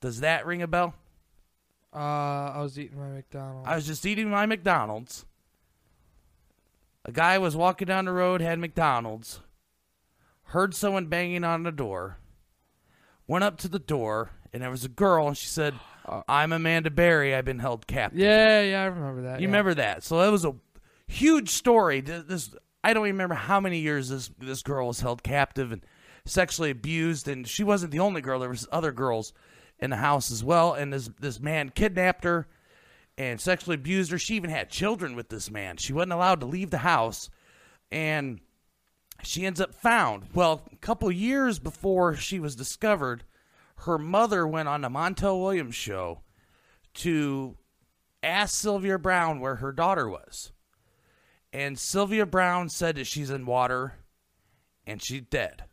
Does 0.00 0.20
that 0.20 0.46
ring 0.46 0.62
a 0.62 0.68
bell? 0.68 0.94
Uh, 1.92 1.98
I 2.54 2.58
was 2.60 2.78
eating 2.78 2.98
my 2.98 3.08
McDonald's. 3.08 3.68
I 3.68 3.74
was 3.74 3.86
just 3.86 4.06
eating 4.06 4.30
my 4.30 4.46
McDonald's. 4.46 5.26
A 7.04 7.10
guy 7.10 7.38
was 7.38 7.56
walking 7.56 7.86
down 7.86 8.04
the 8.04 8.12
road, 8.12 8.40
had 8.40 8.60
McDonald's, 8.60 9.40
heard 10.44 10.74
someone 10.74 11.06
banging 11.06 11.42
on 11.42 11.64
the 11.64 11.72
door, 11.72 12.18
went 13.26 13.42
up 13.42 13.56
to 13.58 13.68
the 13.68 13.78
door, 13.78 14.30
and 14.52 14.62
there 14.62 14.70
was 14.70 14.84
a 14.84 14.88
girl, 14.88 15.28
and 15.28 15.36
she 15.36 15.46
said, 15.46 15.74
I'm 16.28 16.52
Amanda 16.52 16.90
Berry. 16.90 17.34
I've 17.34 17.44
been 17.44 17.58
held 17.58 17.86
captive. 17.86 18.18
yeah, 18.18 18.62
yeah, 18.62 18.82
I 18.82 18.86
remember 18.86 19.22
that. 19.22 19.40
You 19.40 19.44
yeah. 19.44 19.48
remember 19.48 19.74
that? 19.74 20.02
So 20.02 20.18
that 20.18 20.30
was 20.30 20.44
a 20.44 20.54
huge 21.06 21.50
story. 21.50 22.00
This 22.00 22.54
I 22.82 22.94
don't 22.94 23.04
even 23.04 23.16
remember 23.16 23.34
how 23.34 23.60
many 23.60 23.78
years 23.78 24.08
this 24.08 24.30
this 24.38 24.62
girl 24.62 24.86
was 24.86 25.00
held 25.00 25.22
captive 25.22 25.72
and 25.72 25.84
sexually 26.24 26.70
abused, 26.70 27.28
and 27.28 27.46
she 27.46 27.64
wasn't 27.64 27.92
the 27.92 28.00
only 28.00 28.20
girl. 28.20 28.40
There 28.40 28.48
was 28.48 28.68
other 28.72 28.92
girls 28.92 29.32
in 29.78 29.90
the 29.90 29.96
house 29.96 30.30
as 30.30 30.42
well, 30.42 30.74
and 30.74 30.92
this 30.92 31.10
this 31.20 31.40
man 31.40 31.70
kidnapped 31.70 32.24
her 32.24 32.46
and 33.18 33.40
sexually 33.40 33.74
abused 33.74 34.10
her. 34.10 34.18
She 34.18 34.36
even 34.36 34.50
had 34.50 34.70
children 34.70 35.14
with 35.14 35.28
this 35.28 35.50
man. 35.50 35.76
She 35.76 35.92
wasn't 35.92 36.12
allowed 36.12 36.40
to 36.40 36.46
leave 36.46 36.70
the 36.70 36.78
house, 36.78 37.28
and 37.90 38.40
she 39.22 39.44
ends 39.44 39.60
up 39.60 39.74
found. 39.74 40.28
Well, 40.34 40.62
a 40.72 40.76
couple 40.76 41.10
years 41.12 41.58
before 41.58 42.14
she 42.14 42.40
was 42.40 42.56
discovered, 42.56 43.24
her 43.82 43.98
mother 43.98 44.46
went 44.46 44.68
on 44.68 44.82
the 44.82 44.88
Montel 44.88 45.40
Williams 45.40 45.74
show 45.74 46.20
to 46.94 47.56
ask 48.22 48.54
Sylvia 48.54 48.98
Browne 48.98 49.40
where 49.40 49.56
her 49.56 49.72
daughter 49.72 50.08
was. 50.08 50.52
And 51.52 51.78
Sylvia 51.78 52.26
Browne 52.26 52.68
said 52.68 52.96
that 52.96 53.06
she's 53.06 53.30
in 53.30 53.46
water 53.46 53.94
and 54.86 55.02
she's 55.02 55.22
dead. 55.22 55.64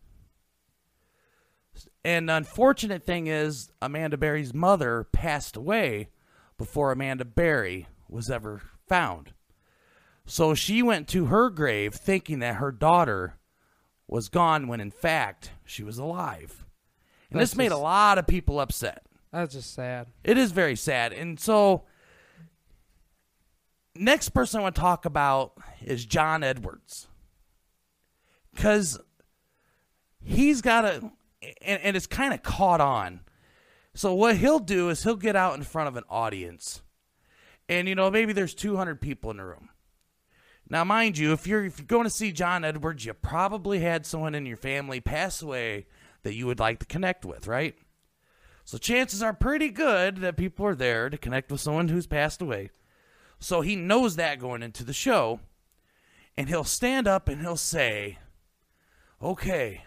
And 2.04 2.30
the 2.30 2.36
unfortunate 2.36 3.04
thing 3.04 3.28
is, 3.28 3.70
Amanda 3.82 4.18
Berry's 4.18 4.54
mother 4.54 5.08
passed 5.12 5.56
away 5.56 6.10
before 6.58 6.92
Amanda 6.92 7.26
Berry 7.26 7.88
was 8.08 8.30
ever 8.30 8.62
found. 8.88 9.34
So 10.26 10.56
she 10.56 10.82
went 10.82 11.08
to 11.10 11.26
her 11.26 11.50
grave 11.50 11.94
thinking 11.94 12.40
that 12.40 12.56
her 12.56 12.72
daughter 12.72 13.38
was 14.08 14.30
gone 14.30 14.68
when 14.68 14.80
in 14.80 14.92
fact 14.92 15.52
she 15.66 15.84
was 15.84 15.98
alive. 15.98 16.67
And 17.32 17.40
That's 17.40 17.52
this 17.52 17.58
made 17.58 17.72
a 17.72 17.78
lot 17.78 18.18
of 18.18 18.28
people 18.28 18.60
upset. 18.60 19.04
That's 19.32 19.54
just 19.54 19.74
sad. 19.74 20.08
It 20.24 20.38
is 20.38 20.52
very 20.52 20.76
sad. 20.76 21.14
And 21.14 21.40
so, 21.40 21.84
next 23.96 24.30
person 24.30 24.60
I 24.60 24.64
want 24.64 24.76
to 24.76 24.82
talk 24.82 25.06
about 25.06 25.54
is 25.82 26.06
John 26.06 26.44
Edwards. 26.44 27.08
Because 28.56 29.00
he's 30.24 30.62
got 30.62 30.86
a, 30.86 31.12
and, 31.62 31.82
and 31.82 31.98
it's 31.98 32.08
kind 32.08 32.34
of 32.34 32.42
caught 32.42 32.82
on. 32.82 33.22
So, 33.94 34.14
what 34.14 34.38
he'll 34.38 34.60
do 34.60 34.90
is 34.90 35.04
he'll 35.04 35.16
get 35.16 35.36
out 35.36 35.56
in 35.56 35.64
front 35.64 35.90
of 35.90 35.98
an 35.98 36.04
audience. 36.10 36.82
And, 37.70 37.90
you 37.90 37.96
know, 37.96 38.10
maybe 38.10 38.32
there's 38.32 38.54
200 38.54 39.02
people 39.02 39.30
in 39.32 39.38
the 39.38 39.44
room. 39.44 39.70
Now, 40.70 40.84
mind 40.84 41.18
you, 41.18 41.32
if 41.34 41.48
you're 41.48 41.66
if 41.66 41.80
you're 41.80 41.86
going 41.86 42.04
to 42.04 42.10
see 42.10 42.32
John 42.32 42.66
Edwards, 42.66 43.06
you 43.06 43.14
probably 43.14 43.80
had 43.80 44.06
someone 44.06 44.36
in 44.36 44.46
your 44.46 44.58
family 44.58 45.00
pass 45.00 45.42
away 45.42 45.86
that 46.28 46.36
you 46.36 46.46
would 46.46 46.60
like 46.60 46.80
to 46.80 46.86
connect 46.86 47.24
with, 47.24 47.48
right? 47.48 47.74
So 48.66 48.78
chances 48.78 49.24
are 49.24 49.32
pretty 49.32 49.70
good 49.70 50.18
that 50.18 50.36
people 50.36 50.66
are 50.66 50.76
there 50.76 51.10
to 51.10 51.18
connect 51.18 51.50
with 51.50 51.62
someone 51.62 51.88
who's 51.88 52.06
passed 52.06 52.42
away. 52.42 52.70
So 53.40 53.62
he 53.62 53.78
knows 53.78 54.18
that 54.18 54.40
going 54.40 54.62
into 54.62 54.84
the 54.84 54.92
show. 54.92 55.40
And 56.36 56.50
he'll 56.50 56.66
stand 56.66 57.08
up 57.08 57.30
and 57.30 57.40
he'll 57.40 57.56
say, 57.56 58.20
Okay, 59.24 59.86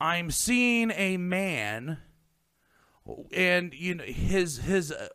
I'm 0.00 0.30
seeing 0.30 0.92
a 0.92 1.16
man 1.16 1.98
and 3.32 3.74
you 3.74 3.94
know 3.94 4.04
his 4.04 4.58
his 4.58 4.92
uh, 4.92 5.08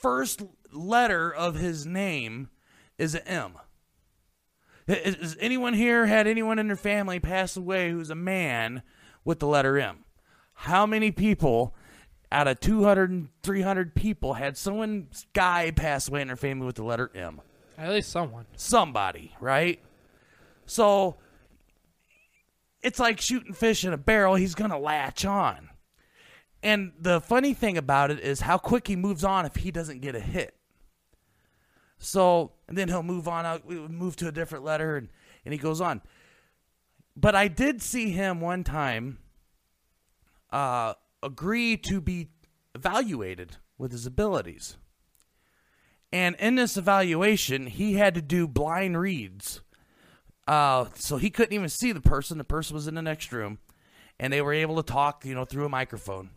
first 0.00 0.42
letter 0.72 1.32
of 1.32 1.54
his 1.54 1.86
name 1.86 2.48
is 2.98 3.14
an 3.14 3.22
M. 3.26 3.52
Has 4.88 5.14
has 5.14 5.36
anyone 5.40 5.74
here 5.74 6.06
had 6.06 6.26
anyone 6.26 6.58
in 6.58 6.66
their 6.66 6.76
family 6.76 7.20
pass 7.20 7.56
away 7.56 7.90
who's 7.90 8.10
a 8.10 8.14
man 8.14 8.82
with 9.24 9.38
the 9.38 9.46
letter 9.46 9.78
M? 9.78 10.04
How 10.54 10.86
many 10.86 11.10
people 11.10 11.74
out 12.30 12.48
of 12.48 12.60
200 12.60 13.10
and 13.10 13.28
300 13.42 13.94
people 13.94 14.34
had 14.34 14.56
someone 14.56 15.08
guy 15.32 15.70
pass 15.70 16.08
away 16.08 16.22
in 16.22 16.28
their 16.28 16.36
family 16.36 16.66
with 16.66 16.76
the 16.76 16.84
letter 16.84 17.10
M? 17.14 17.40
At 17.78 17.90
least 17.90 18.10
someone. 18.10 18.46
Somebody, 18.56 19.34
right? 19.40 19.80
So 20.66 21.16
it's 22.82 22.98
like 22.98 23.20
shooting 23.20 23.54
fish 23.54 23.84
in 23.84 23.92
a 23.92 23.98
barrel. 23.98 24.34
He's 24.34 24.54
going 24.54 24.70
to 24.70 24.78
latch 24.78 25.24
on. 25.24 25.70
And 26.62 26.92
the 26.98 27.20
funny 27.20 27.54
thing 27.54 27.76
about 27.76 28.10
it 28.10 28.20
is 28.20 28.40
how 28.40 28.58
quick 28.58 28.86
he 28.86 28.96
moves 28.96 29.24
on 29.24 29.46
if 29.46 29.56
he 29.56 29.70
doesn't 29.70 30.00
get 30.00 30.14
a 30.14 30.20
hit. 30.20 30.54
So, 31.98 32.52
and 32.68 32.76
then 32.76 32.88
he'll 32.88 33.02
move 33.02 33.28
on 33.28 33.46
out, 33.46 33.68
move 33.68 34.16
to 34.16 34.28
a 34.28 34.32
different 34.32 34.64
letter, 34.64 34.96
and, 34.96 35.08
and 35.44 35.52
he 35.52 35.58
goes 35.58 35.80
on. 35.80 36.02
But 37.16 37.34
I 37.34 37.48
did 37.48 37.82
see 37.82 38.10
him 38.10 38.40
one 38.40 38.64
time 38.64 39.18
uh, 40.50 40.94
agree 41.22 41.76
to 41.78 42.00
be 42.00 42.28
evaluated 42.74 43.56
with 43.78 43.92
his 43.92 44.06
abilities. 44.06 44.76
And 46.12 46.36
in 46.36 46.56
this 46.56 46.76
evaluation, 46.76 47.66
he 47.66 47.94
had 47.94 48.14
to 48.14 48.22
do 48.22 48.46
blind 48.46 48.98
reads. 48.98 49.62
Uh, 50.46 50.86
so 50.94 51.16
he 51.16 51.30
couldn't 51.30 51.54
even 51.54 51.68
see 51.68 51.92
the 51.92 52.00
person. 52.00 52.38
The 52.38 52.44
person 52.44 52.74
was 52.74 52.86
in 52.86 52.94
the 52.94 53.02
next 53.02 53.32
room, 53.32 53.58
and 54.18 54.32
they 54.32 54.42
were 54.42 54.52
able 54.52 54.76
to 54.76 54.82
talk, 54.82 55.24
you 55.24 55.34
know, 55.34 55.44
through 55.44 55.64
a 55.64 55.70
microphone. 55.70 56.30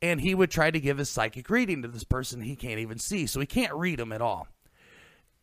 And 0.00 0.20
he 0.20 0.34
would 0.34 0.50
try 0.50 0.70
to 0.70 0.80
give 0.80 0.96
his 0.96 1.10
psychic 1.10 1.50
reading 1.50 1.82
to 1.82 1.88
this 1.88 2.04
person 2.04 2.40
he 2.40 2.56
can't 2.56 2.78
even 2.80 2.98
see, 2.98 3.26
so 3.26 3.40
he 3.40 3.46
can't 3.46 3.74
read 3.74 3.98
them 3.98 4.12
at 4.12 4.22
all. 4.22 4.48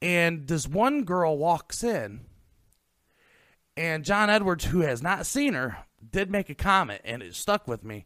And 0.02 0.48
this 0.48 0.68
one 0.68 1.04
girl 1.04 1.38
walks 1.38 1.84
in, 1.84 2.22
and 3.78 4.04
John 4.04 4.30
Edwards, 4.30 4.66
who 4.66 4.82
has 4.82 5.02
not 5.02 5.26
seen 5.26 5.54
her, 5.54 5.78
did 6.12 6.30
make 6.32 6.50
a 6.50 6.56
comment, 6.56 7.02
and 7.06 7.22
it 7.22 7.36
stuck 7.36 7.68
with 7.68 7.84
me. 7.84 8.06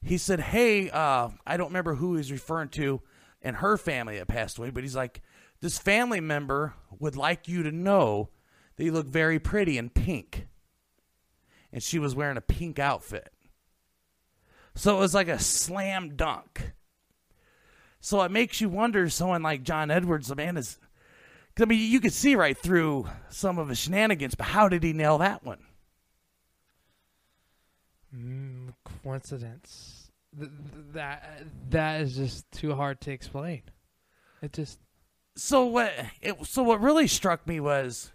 He 0.00 0.16
said, 0.16 0.40
"Hey, 0.40 0.88
uh, 0.90 1.28
I 1.46 1.56
don't 1.56 1.68
remember 1.68 1.96
who 1.96 2.16
he's 2.16 2.32
referring 2.32 2.70
to, 2.70 3.02
and 3.42 3.56
her 3.56 3.76
family 3.76 4.18
that 4.18 4.28
passed 4.28 4.58
away, 4.58 4.70
but 4.70 4.82
he's 4.82 4.96
like, 4.96 5.20
this 5.60 5.78
family 5.78 6.20
member 6.20 6.74
would 6.98 7.16
like 7.16 7.48
you 7.48 7.62
to 7.62 7.72
know 7.72 8.30
that 8.76 8.84
you 8.84 8.92
look 8.92 9.06
very 9.06 9.38
pretty 9.38 9.76
in 9.76 9.90
pink." 9.90 10.46
And 11.72 11.82
she 11.82 11.98
was 11.98 12.14
wearing 12.14 12.36
a 12.36 12.42
pink 12.42 12.78
outfit, 12.78 13.32
so 14.74 14.96
it 14.96 15.00
was 15.00 15.14
like 15.14 15.28
a 15.28 15.38
slam 15.38 16.16
dunk. 16.16 16.72
So 18.00 18.20
it 18.22 18.32
makes 18.32 18.60
you 18.60 18.68
wonder, 18.68 19.08
someone 19.08 19.42
like 19.42 19.62
John 19.62 19.90
Edwards, 19.90 20.28
the 20.28 20.34
man 20.34 20.56
is 20.56 20.78
'Cause, 21.54 21.64
I 21.64 21.66
mean, 21.66 21.90
you 21.90 22.00
could 22.00 22.12
see 22.12 22.34
right 22.34 22.56
through 22.56 23.08
some 23.28 23.58
of 23.58 23.68
his 23.68 23.78
shenanigans, 23.78 24.34
but 24.34 24.46
how 24.46 24.68
did 24.68 24.82
he 24.82 24.92
nail 24.92 25.18
that 25.18 25.44
one? 25.44 25.62
Mm, 28.14 28.74
coincidence. 29.02 30.10
Th- 30.38 30.48
th- 30.50 30.84
that 30.94 31.44
that 31.70 32.00
is 32.00 32.16
just 32.16 32.50
too 32.52 32.74
hard 32.74 33.00
to 33.02 33.10
explain. 33.12 33.62
It 34.40 34.52
just 34.52 34.78
So 35.36 35.66
what? 35.66 35.92
It, 36.20 36.46
so 36.46 36.62
what 36.62 36.80
really 36.80 37.06
struck 37.06 37.46
me 37.46 37.60
was, 37.60 38.12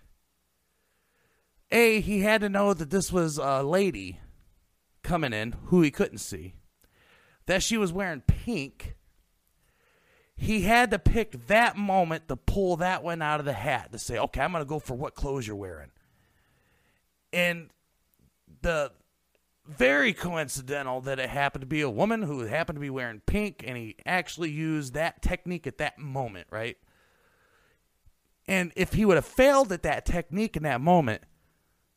a 1.71 1.99
he 2.01 2.21
had 2.21 2.41
to 2.41 2.49
know 2.49 2.73
that 2.73 2.89
this 2.89 3.11
was 3.11 3.37
a 3.37 3.61
lady 3.63 4.19
coming 5.03 5.33
in 5.33 5.53
who 5.65 5.81
he 5.81 5.91
couldn't 5.91 6.19
see, 6.19 6.53
that 7.45 7.61
she 7.63 7.77
was 7.77 7.93
wearing 7.93 8.21
pink. 8.21 8.95
He 10.39 10.61
had 10.61 10.91
to 10.91 10.99
pick 10.99 11.47
that 11.47 11.75
moment 11.75 12.27
to 12.27 12.35
pull 12.35 12.77
that 12.77 13.03
one 13.03 13.23
out 13.23 13.39
of 13.39 13.45
the 13.45 13.53
hat 13.53 13.91
to 13.91 13.97
say, 13.97 14.19
okay, 14.19 14.41
I'm 14.41 14.51
going 14.51 14.63
to 14.63 14.69
go 14.69 14.77
for 14.79 14.93
what 14.93 15.15
clothes 15.15 15.47
you're 15.47 15.55
wearing. 15.55 15.89
And 17.33 17.69
the 18.61 18.91
very 19.67 20.13
coincidental 20.13 21.01
that 21.01 21.19
it 21.19 21.29
happened 21.29 21.63
to 21.63 21.67
be 21.67 21.81
a 21.81 21.89
woman 21.89 22.21
who 22.21 22.41
happened 22.41 22.77
to 22.77 22.81
be 22.81 22.89
wearing 22.89 23.21
pink, 23.25 23.63
and 23.65 23.75
he 23.75 23.95
actually 24.05 24.51
used 24.51 24.93
that 24.93 25.21
technique 25.21 25.65
at 25.65 25.79
that 25.79 25.97
moment, 25.97 26.47
right? 26.51 26.77
And 28.47 28.71
if 28.75 28.93
he 28.93 29.05
would 29.05 29.17
have 29.17 29.25
failed 29.25 29.71
at 29.71 29.83
that 29.83 30.05
technique 30.05 30.55
in 30.55 30.63
that 30.63 30.81
moment, 30.81 31.23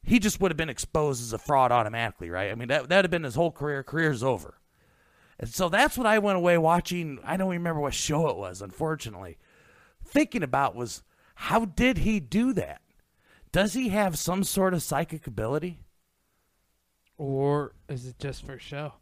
he 0.03 0.19
just 0.19 0.41
would 0.41 0.51
have 0.51 0.57
been 0.57 0.71
exposed 0.71 1.23
as 1.23 1.33
a 1.33 1.39
fraud 1.39 1.71
automatically, 1.71 2.31
right? 2.31 2.51
I 2.51 2.55
mean, 2.55 2.69
that 2.69 2.89
would 2.89 2.91
have 2.91 3.11
been 3.11 3.25
his 3.25 3.35
whole 3.35 3.53
career. 3.53 3.83
Career's 3.83 4.23
over. 4.23 4.60
And 5.41 5.49
so 5.49 5.69
that's 5.69 5.99
what 5.99 6.07
I 6.07 6.21
went 6.21 6.37
away 6.37 6.57
watching. 6.59 7.19
I 7.25 7.37
don't 7.37 7.51
remember 7.51 7.81
what 7.81 7.95
show 7.95 8.29
it 8.29 8.37
was, 8.37 8.63
unfortunately. 8.63 9.39
Thinking 10.05 10.45
about 10.45 10.77
was 10.77 11.03
how 11.35 11.65
did 11.65 11.99
he 11.99 12.21
do 12.21 12.53
that? 12.53 12.83
Does 13.51 13.73
he 13.73 13.89
have 13.89 14.17
some 14.17 14.45
sort 14.45 14.75
of 14.75 14.83
psychic 14.83 15.27
ability? 15.27 15.81
or 17.21 17.75
is 17.87 18.07
it 18.07 18.19
just 18.19 18.47
for 18.47 18.59
show? 18.59 18.95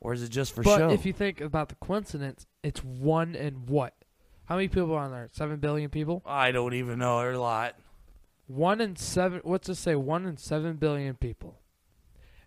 Or 0.00 0.12
is 0.12 0.22
it 0.22 0.28
just 0.28 0.54
for 0.54 0.62
but 0.62 0.78
show? 0.78 0.86
But 0.86 0.94
if 0.94 1.04
you 1.04 1.12
think 1.12 1.40
about 1.40 1.68
the 1.68 1.74
coincidence, 1.74 2.46
it's 2.62 2.84
one 2.84 3.34
in 3.34 3.66
what? 3.66 3.92
How 4.44 4.54
many 4.54 4.68
people 4.68 4.94
are 4.94 5.04
on 5.04 5.10
there? 5.10 5.28
Seven 5.32 5.56
billion 5.56 5.90
people. 5.90 6.22
I 6.24 6.52
don't 6.52 6.74
even 6.74 7.00
know. 7.00 7.18
There's 7.18 7.36
a 7.36 7.40
lot. 7.40 7.74
One 8.46 8.80
in 8.80 8.94
seven. 8.94 9.40
What's 9.42 9.68
it 9.68 9.74
say? 9.74 9.96
One 9.96 10.26
in 10.26 10.36
seven 10.36 10.76
billion 10.76 11.16
people. 11.16 11.58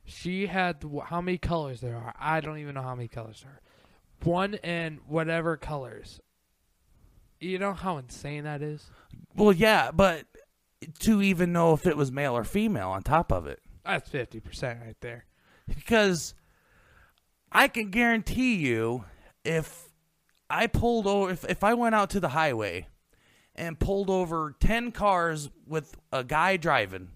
She 0.10 0.48
had 0.48 0.84
how 1.06 1.22
many 1.22 1.38
colors 1.38 1.82
there 1.82 1.96
are? 1.96 2.14
I 2.20 2.42
don't 2.42 2.58
even 2.58 2.76
know 2.76 2.82
how 2.82 2.96
many 2.96 3.08
colors 3.08 3.42
there 3.44 3.52
are. 3.52 3.62
One 4.24 4.56
in 4.56 5.00
whatever 5.08 5.56
colors. 5.56 6.20
You 7.40 7.58
know 7.58 7.74
how 7.74 7.98
insane 7.98 8.44
that 8.44 8.62
is. 8.62 8.90
Well, 9.36 9.54
yeah, 9.54 9.92
but 9.92 10.26
to 11.00 11.22
even 11.22 11.54
know 11.54 11.74
if 11.74 11.86
it 11.88 11.96
was 11.96 12.12
male 12.12 12.36
or 12.36 12.44
female 12.44 12.90
on 12.90 13.04
top 13.04 13.32
of 13.32 13.48
it. 13.48 13.62
That's 13.86 14.10
fifty 14.10 14.40
percent 14.40 14.80
right 14.86 14.98
there. 15.00 15.26
because 15.68 16.34
I 17.52 17.68
can 17.68 17.90
guarantee 17.90 18.56
you 18.56 19.06
if 19.44 19.90
I 20.50 20.68
pulled 20.68 21.08
over 21.08 21.32
if, 21.32 21.46
if 21.46 21.64
I 21.64 21.74
went 21.74 21.96
out 21.96 22.10
to 22.12 22.20
the 22.20 22.30
highway 22.30 22.88
and 23.56 23.80
pulled 23.80 24.10
over 24.10 24.56
10 24.60 24.92
cars 24.92 25.50
with 25.68 25.96
a 26.12 26.24
guy 26.24 26.58
driving 26.58 27.10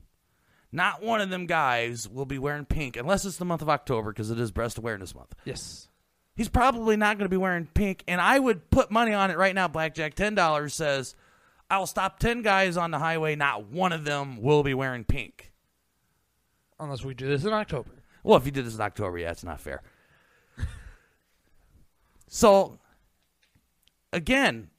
not 0.74 1.04
one 1.04 1.22
of 1.22 1.30
them 1.30 1.46
guys 1.46 2.10
will 2.10 2.26
be 2.26 2.40
wearing 2.40 2.66
pink 2.66 2.98
unless 2.98 3.24
it's 3.26 3.38
the 3.38 3.46
month 3.46 3.62
of 3.62 3.70
October 3.70 4.12
because 4.12 4.32
it 4.32 4.40
is 4.40 4.52
breast 4.52 4.80
awareness 4.80 5.14
month. 5.14 5.34
Yes. 5.46 5.88
He's 6.36 6.50
probably 6.50 6.98
not 6.98 7.20
going 7.20 7.26
to 7.26 7.30
be 7.30 7.38
wearing 7.38 7.68
pink 7.74 8.04
and 8.08 8.20
I 8.20 8.40
would 8.40 8.72
put 8.72 8.90
money 8.90 9.14
on 9.14 9.30
it 9.30 9.38
right 9.38 9.54
now 9.54 9.68
blackjack 9.68 10.16
$10 10.16 10.72
says 10.72 11.16
I'll 11.70 11.86
stop 11.86 12.18
10 12.20 12.42
guys 12.42 12.76
on 12.76 12.90
the 12.90 12.98
highway 12.98 13.36
not 13.36 13.68
one 13.68 13.94
of 13.94 14.04
them 14.04 14.42
will 14.42 14.64
be 14.64 14.74
wearing 14.74 15.04
pink. 15.04 15.54
Unless 16.80 17.06
we 17.06 17.14
do 17.14 17.28
this 17.28 17.46
in 17.46 17.54
October. 17.54 17.92
Well, 18.24 18.38
if 18.38 18.46
you 18.46 18.52
did 18.52 18.66
this 18.66 18.76
in 18.76 18.82
October, 18.82 19.20
yeah, 19.20 19.32
it's 19.32 19.44
not 19.44 19.60
fair. 19.60 19.84
so, 22.28 22.80
again, 24.12 24.70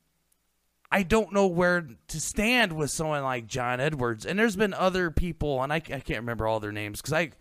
I 0.95 1.03
don't 1.03 1.33
know 1.33 1.49
where 1.49 1.89
to 2.07 2.21
stand 2.21 2.73
with 2.73 2.89
someone 2.89 3.25
like 3.25 3.49
John 3.49 3.81
Edwards. 3.81 4.25
And 4.25 4.39
there's 4.39 4.55
been 4.55 4.73
other 4.73 5.11
people, 5.11 5.61
and 5.61 5.73
I, 5.73 5.79
I 5.79 5.81
can't 5.81 6.21
remember 6.21 6.47
all 6.47 6.61
their 6.61 6.71
names 6.71 7.03
because 7.03 7.13
I, 7.13 7.33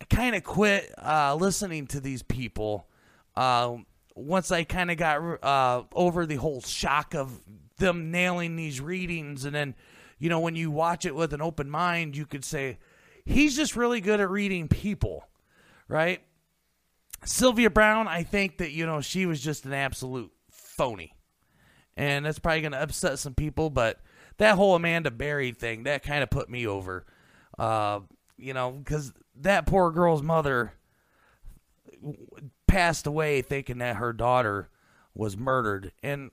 I 0.00 0.04
kind 0.08 0.34
of 0.34 0.44
quit 0.44 0.90
uh, 0.96 1.34
listening 1.34 1.86
to 1.88 2.00
these 2.00 2.22
people 2.22 2.88
uh, 3.36 3.74
once 4.16 4.50
I 4.50 4.64
kind 4.64 4.90
of 4.90 4.96
got 4.96 5.44
uh, 5.44 5.82
over 5.92 6.24
the 6.24 6.36
whole 6.36 6.62
shock 6.62 7.14
of 7.14 7.38
them 7.76 8.10
nailing 8.10 8.56
these 8.56 8.80
readings. 8.80 9.44
And 9.44 9.54
then, 9.54 9.74
you 10.18 10.30
know, 10.30 10.40
when 10.40 10.56
you 10.56 10.70
watch 10.70 11.04
it 11.04 11.14
with 11.14 11.34
an 11.34 11.42
open 11.42 11.68
mind, 11.68 12.16
you 12.16 12.24
could 12.24 12.46
say, 12.46 12.78
he's 13.26 13.56
just 13.56 13.76
really 13.76 14.00
good 14.00 14.20
at 14.20 14.30
reading 14.30 14.68
people, 14.68 15.28
right? 15.86 16.22
Sylvia 17.26 17.68
Browne, 17.68 18.08
I 18.08 18.22
think 18.22 18.56
that, 18.56 18.70
you 18.70 18.86
know, 18.86 19.02
she 19.02 19.26
was 19.26 19.42
just 19.42 19.66
an 19.66 19.74
absolute 19.74 20.32
phony. 20.50 21.13
And 21.96 22.26
that's 22.26 22.38
probably 22.38 22.62
going 22.62 22.72
to 22.72 22.82
upset 22.82 23.18
some 23.18 23.34
people, 23.34 23.70
but 23.70 24.00
that 24.38 24.56
whole 24.56 24.74
Amanda 24.74 25.10
Berry 25.10 25.52
thing, 25.52 25.84
that 25.84 26.02
kind 26.02 26.22
of 26.22 26.30
put 26.30 26.50
me 26.50 26.66
over. 26.66 27.06
Uh, 27.58 28.00
you 28.36 28.52
know, 28.52 28.72
because 28.72 29.12
that 29.36 29.66
poor 29.66 29.90
girl's 29.92 30.22
mother 30.22 30.72
passed 32.66 33.06
away 33.06 33.42
thinking 33.42 33.78
that 33.78 33.96
her 33.96 34.12
daughter 34.12 34.68
was 35.14 35.36
murdered. 35.36 35.92
And 36.02 36.32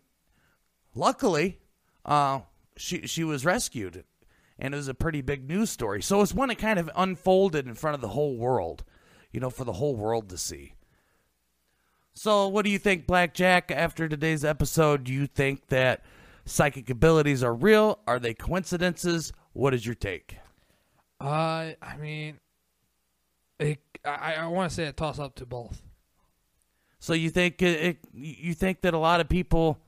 luckily, 0.96 1.60
uh, 2.04 2.42
she, 2.76 3.06
she 3.06 3.24
was 3.24 3.46
rescued 3.46 4.04
and 4.62 4.74
it 4.74 4.78
was 4.78 4.88
a 4.88 4.94
pretty 4.94 5.22
big 5.22 5.48
news 5.48 5.70
story. 5.70 6.02
So 6.02 6.22
it's 6.22 6.34
one 6.34 6.50
that 6.50 6.60
kind 6.60 6.80
of 6.80 6.90
unfolded 6.96 7.68
in 7.68 7.74
front 7.74 7.96
of 7.96 8.02
the 8.02 8.10
whole 8.10 8.38
world, 8.38 8.84
you 9.32 9.40
know, 9.40 9.50
for 9.50 9.64
the 9.64 9.74
whole 9.74 9.96
world 9.96 10.30
to 10.30 10.38
see. 10.38 10.76
So, 12.14 12.48
what 12.48 12.66
do 12.66 12.72
you 12.72 12.80
think, 12.80 13.08
Blackjack, 13.08 13.72
after 13.72 14.08
today's 14.08 14.44
episode? 14.44 15.06
Do 15.06 15.14
you 15.14 15.28
think 15.28 15.68
that 15.68 16.04
psychic 16.46 16.90
abilities 16.90 17.44
are 17.44 17.54
real? 17.54 18.00
Are 18.06 18.20
they 18.20 18.34
coincidences? 18.34 19.32
What 19.54 19.74
is 19.74 19.86
your 19.86 19.96
take? 19.96 20.38
Uh, 21.20 21.72
I 21.82 21.98
mean, 22.00 22.40
it, 23.60 23.80
I 24.04 24.36
I 24.36 24.48
want 24.48 24.70
to 24.70 24.76
say 24.76 24.86
a 24.86 24.92
toss 24.92 25.20
up 25.20 25.36
to 25.36 25.46
both. 25.46 25.84
So 27.00 27.14
you 27.14 27.30
think 27.30 27.62
it, 27.62 27.80
it, 27.82 27.98
you 28.14 28.54
think 28.54 28.82
that 28.82 28.94
a 28.94 28.98
lot 28.98 29.22
of 29.22 29.30
people 29.30 29.80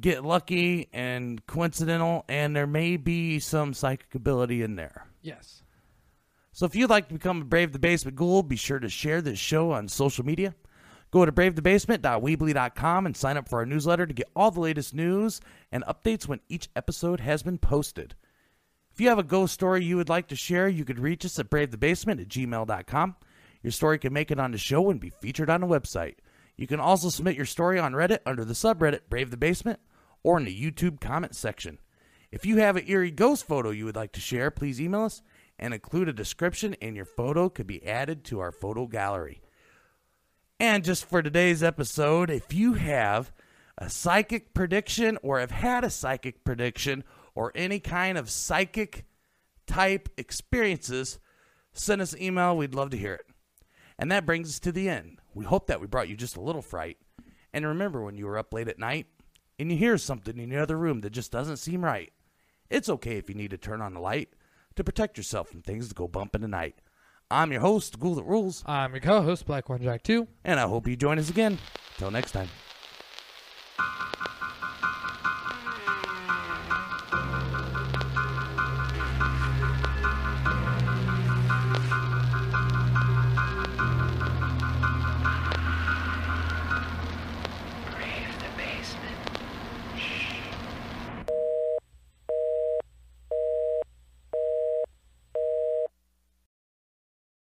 get 0.00 0.24
lucky 0.24 0.88
and 0.92 1.44
coincidental, 1.46 2.24
and 2.28 2.54
there 2.54 2.66
may 2.66 2.96
be 2.96 3.40
some 3.40 3.74
psychic 3.74 4.14
ability 4.14 4.62
in 4.62 4.76
there. 4.76 5.06
Yes. 5.22 5.62
So 6.52 6.66
if 6.66 6.76
you'd 6.76 6.90
like 6.90 7.08
to 7.08 7.14
become 7.14 7.42
a 7.42 7.44
Brave 7.44 7.72
the 7.72 7.78
Basement 7.78 8.16
Ghoul, 8.16 8.42
be 8.42 8.56
sure 8.56 8.78
to 8.78 8.88
share 8.88 9.20
this 9.20 9.38
show 9.38 9.72
on 9.72 9.88
social 9.88 10.24
media. 10.24 10.54
Go 11.14 11.24
to 11.24 11.30
bravethebasement.weebly.com 11.30 13.06
and 13.06 13.16
sign 13.16 13.36
up 13.36 13.48
for 13.48 13.60
our 13.60 13.66
newsletter 13.66 14.04
to 14.04 14.12
get 14.12 14.28
all 14.34 14.50
the 14.50 14.58
latest 14.58 14.92
news 14.92 15.40
and 15.70 15.84
updates 15.84 16.26
when 16.26 16.40
each 16.48 16.68
episode 16.74 17.20
has 17.20 17.44
been 17.44 17.56
posted. 17.56 18.16
If 18.92 19.00
you 19.00 19.10
have 19.10 19.20
a 19.20 19.22
ghost 19.22 19.54
story 19.54 19.84
you 19.84 19.96
would 19.96 20.08
like 20.08 20.26
to 20.26 20.34
share, 20.34 20.66
you 20.66 20.84
could 20.84 20.98
reach 20.98 21.24
us 21.24 21.38
at 21.38 21.50
bravethebasement 21.50 22.20
at 22.20 22.26
gmail.com. 22.26 23.14
Your 23.62 23.70
story 23.70 24.00
can 24.00 24.12
make 24.12 24.32
it 24.32 24.40
on 24.40 24.50
the 24.50 24.58
show 24.58 24.90
and 24.90 24.98
be 24.98 25.10
featured 25.10 25.48
on 25.48 25.60
the 25.60 25.68
website. 25.68 26.16
You 26.56 26.66
can 26.66 26.80
also 26.80 27.10
submit 27.10 27.36
your 27.36 27.46
story 27.46 27.78
on 27.78 27.92
Reddit 27.92 28.18
under 28.26 28.44
the 28.44 28.52
subreddit 28.52 29.02
Brave 29.08 29.30
the 29.30 29.36
Basement 29.36 29.78
or 30.24 30.36
in 30.36 30.44
the 30.44 30.72
YouTube 30.72 31.00
comment 31.00 31.36
section. 31.36 31.78
If 32.32 32.44
you 32.44 32.56
have 32.56 32.74
an 32.74 32.88
eerie 32.88 33.12
ghost 33.12 33.46
photo 33.46 33.70
you 33.70 33.84
would 33.84 33.94
like 33.94 34.10
to 34.14 34.20
share, 34.20 34.50
please 34.50 34.80
email 34.80 35.04
us 35.04 35.22
and 35.60 35.74
include 35.74 36.08
a 36.08 36.12
description, 36.12 36.74
and 36.82 36.96
your 36.96 37.04
photo 37.04 37.48
could 37.48 37.68
be 37.68 37.86
added 37.86 38.24
to 38.24 38.40
our 38.40 38.50
photo 38.50 38.88
gallery. 38.88 39.43
And 40.60 40.84
just 40.84 41.04
for 41.04 41.20
today's 41.20 41.62
episode, 41.62 42.30
if 42.30 42.52
you 42.52 42.74
have 42.74 43.32
a 43.76 43.90
psychic 43.90 44.54
prediction 44.54 45.18
or 45.22 45.40
have 45.40 45.50
had 45.50 45.82
a 45.82 45.90
psychic 45.90 46.44
prediction 46.44 47.02
or 47.34 47.50
any 47.56 47.80
kind 47.80 48.16
of 48.16 48.30
psychic 48.30 49.04
type 49.66 50.08
experiences, 50.16 51.18
send 51.72 52.00
us 52.00 52.12
an 52.12 52.22
email. 52.22 52.56
We'd 52.56 52.74
love 52.74 52.90
to 52.90 52.96
hear 52.96 53.14
it. 53.14 53.26
And 53.98 54.12
that 54.12 54.26
brings 54.26 54.48
us 54.48 54.60
to 54.60 54.72
the 54.72 54.88
end. 54.88 55.18
We 55.34 55.44
hope 55.44 55.66
that 55.66 55.80
we 55.80 55.88
brought 55.88 56.08
you 56.08 56.16
just 56.16 56.36
a 56.36 56.40
little 56.40 56.62
fright. 56.62 56.98
And 57.52 57.66
remember 57.66 58.02
when 58.02 58.16
you 58.16 58.26
were 58.26 58.38
up 58.38 58.54
late 58.54 58.68
at 58.68 58.78
night 58.78 59.06
and 59.58 59.70
you 59.70 59.76
hear 59.76 59.98
something 59.98 60.38
in 60.38 60.50
the 60.50 60.62
other 60.62 60.76
room 60.76 61.00
that 61.00 61.10
just 61.10 61.32
doesn't 61.32 61.56
seem 61.56 61.84
right. 61.84 62.12
It's 62.70 62.88
okay 62.88 63.16
if 63.16 63.28
you 63.28 63.34
need 63.34 63.50
to 63.50 63.58
turn 63.58 63.80
on 63.80 63.94
the 63.94 64.00
light 64.00 64.30
to 64.76 64.84
protect 64.84 65.16
yourself 65.16 65.48
from 65.48 65.62
things 65.62 65.88
that 65.88 65.96
go 65.96 66.08
bump 66.08 66.34
in 66.34 66.42
the 66.42 66.48
night. 66.48 66.76
I'm 67.34 67.50
your 67.50 67.62
host, 67.62 67.98
Ghoul 67.98 68.14
That 68.14 68.22
Rules, 68.26 68.62
I'm 68.64 68.92
your 68.92 69.00
co-host, 69.00 69.44
Black 69.44 69.68
One 69.68 69.82
Jack 69.82 70.04
Two. 70.04 70.28
and 70.44 70.60
I 70.60 70.68
hope 70.68 70.86
you 70.86 70.94
join 70.94 71.18
us 71.18 71.30
again. 71.30 71.58
Till 71.98 72.12
next 72.12 72.30
time. 72.30 72.48